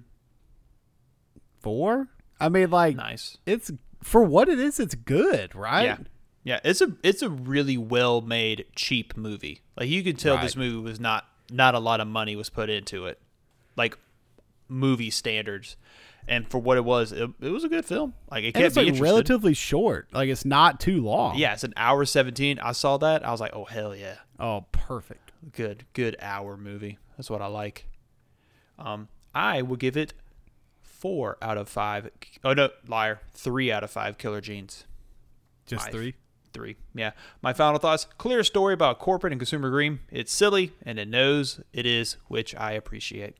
[1.63, 2.09] Four.
[2.41, 3.39] I mean, like Nice.
[3.47, 3.71] it's
[4.03, 4.81] for what it is.
[4.81, 5.85] It's good, right?
[5.85, 5.97] Yeah.
[6.45, 9.61] Yeah, it's a it's a really well made cheap movie.
[9.77, 12.69] Like you could tell this movie was not not a lot of money was put
[12.69, 13.21] into it.
[13.77, 13.97] Like
[14.69, 15.77] movie standards.
[16.27, 18.15] And for what it was, it, it was a good film.
[18.31, 20.09] Like it And kept it's me like relatively short.
[20.13, 21.37] Like it's not too long.
[21.37, 22.59] Yeah, it's an hour 17.
[22.61, 23.25] I saw that.
[23.27, 25.31] I was like, "Oh hell yeah." Oh, perfect.
[25.53, 26.99] Good good hour movie.
[27.17, 27.87] That's what I like.
[28.81, 30.13] Um I will give it
[31.03, 32.11] 4 out of 5.
[32.45, 33.21] Oh no, liar.
[33.35, 34.85] 3 out of 5 killer jeans.
[35.67, 35.93] Just Five.
[35.93, 36.15] three.
[36.53, 36.77] Three.
[36.95, 37.11] Yeah.
[37.43, 39.99] My final thoughts clear story about corporate and consumer green.
[40.13, 43.35] It's silly and it knows it is, which I appreciate.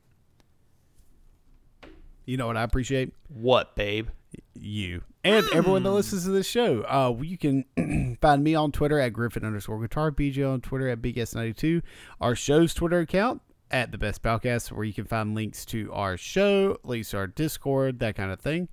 [2.25, 3.13] You know what I appreciate?
[3.29, 4.09] What, babe?
[4.55, 6.81] you and everyone that listens to this show.
[6.81, 11.01] Uh, you can find me on Twitter at Griffin underscore guitar, BJ on Twitter at
[11.01, 11.81] BigS92,
[12.19, 13.41] our show's Twitter account
[13.73, 17.27] at the Best Podcast, where you can find links to our show, links to our
[17.27, 18.69] Discord, that kind of thing.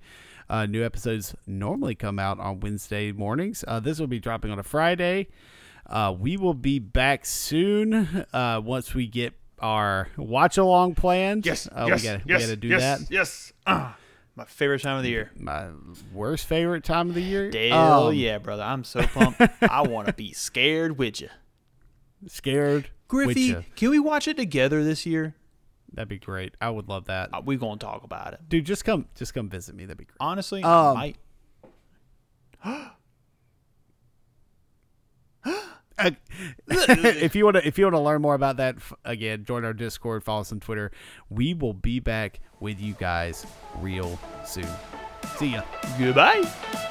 [0.49, 3.63] Uh, new episodes normally come out on Wednesday mornings.
[3.67, 5.27] Uh, this will be dropping on a Friday.
[5.87, 11.43] Uh, we will be back soon uh, once we get our watch along planned.
[11.71, 13.01] uh, we gotta, we gotta do that.
[13.09, 13.53] Yes.
[13.65, 13.97] Ah,
[14.35, 15.31] my favorite time of the year.
[15.35, 15.67] My
[16.13, 17.49] worst favorite time of the year.
[17.51, 18.63] Hell Um, yeah, brother.
[18.63, 19.41] I'm so pumped.
[19.63, 21.29] I want to be scared with you.
[22.27, 22.89] Scared.
[23.11, 23.61] With Griffy, ya.
[23.75, 25.35] can we watch it together this year?
[25.93, 26.55] That'd be great.
[26.61, 27.29] I would love that.
[27.33, 28.39] Uh, we going to talk about it.
[28.47, 29.85] Dude, just come just come visit me.
[29.85, 30.17] That'd be great.
[30.19, 31.15] Honestly, Um, I
[32.63, 32.91] might.
[36.67, 39.73] if you want to if you want to learn more about that again, join our
[39.73, 40.91] Discord, follow us on Twitter.
[41.29, 43.45] We will be back with you guys
[43.79, 44.67] real soon.
[45.37, 45.63] See ya.
[45.99, 46.89] Goodbye.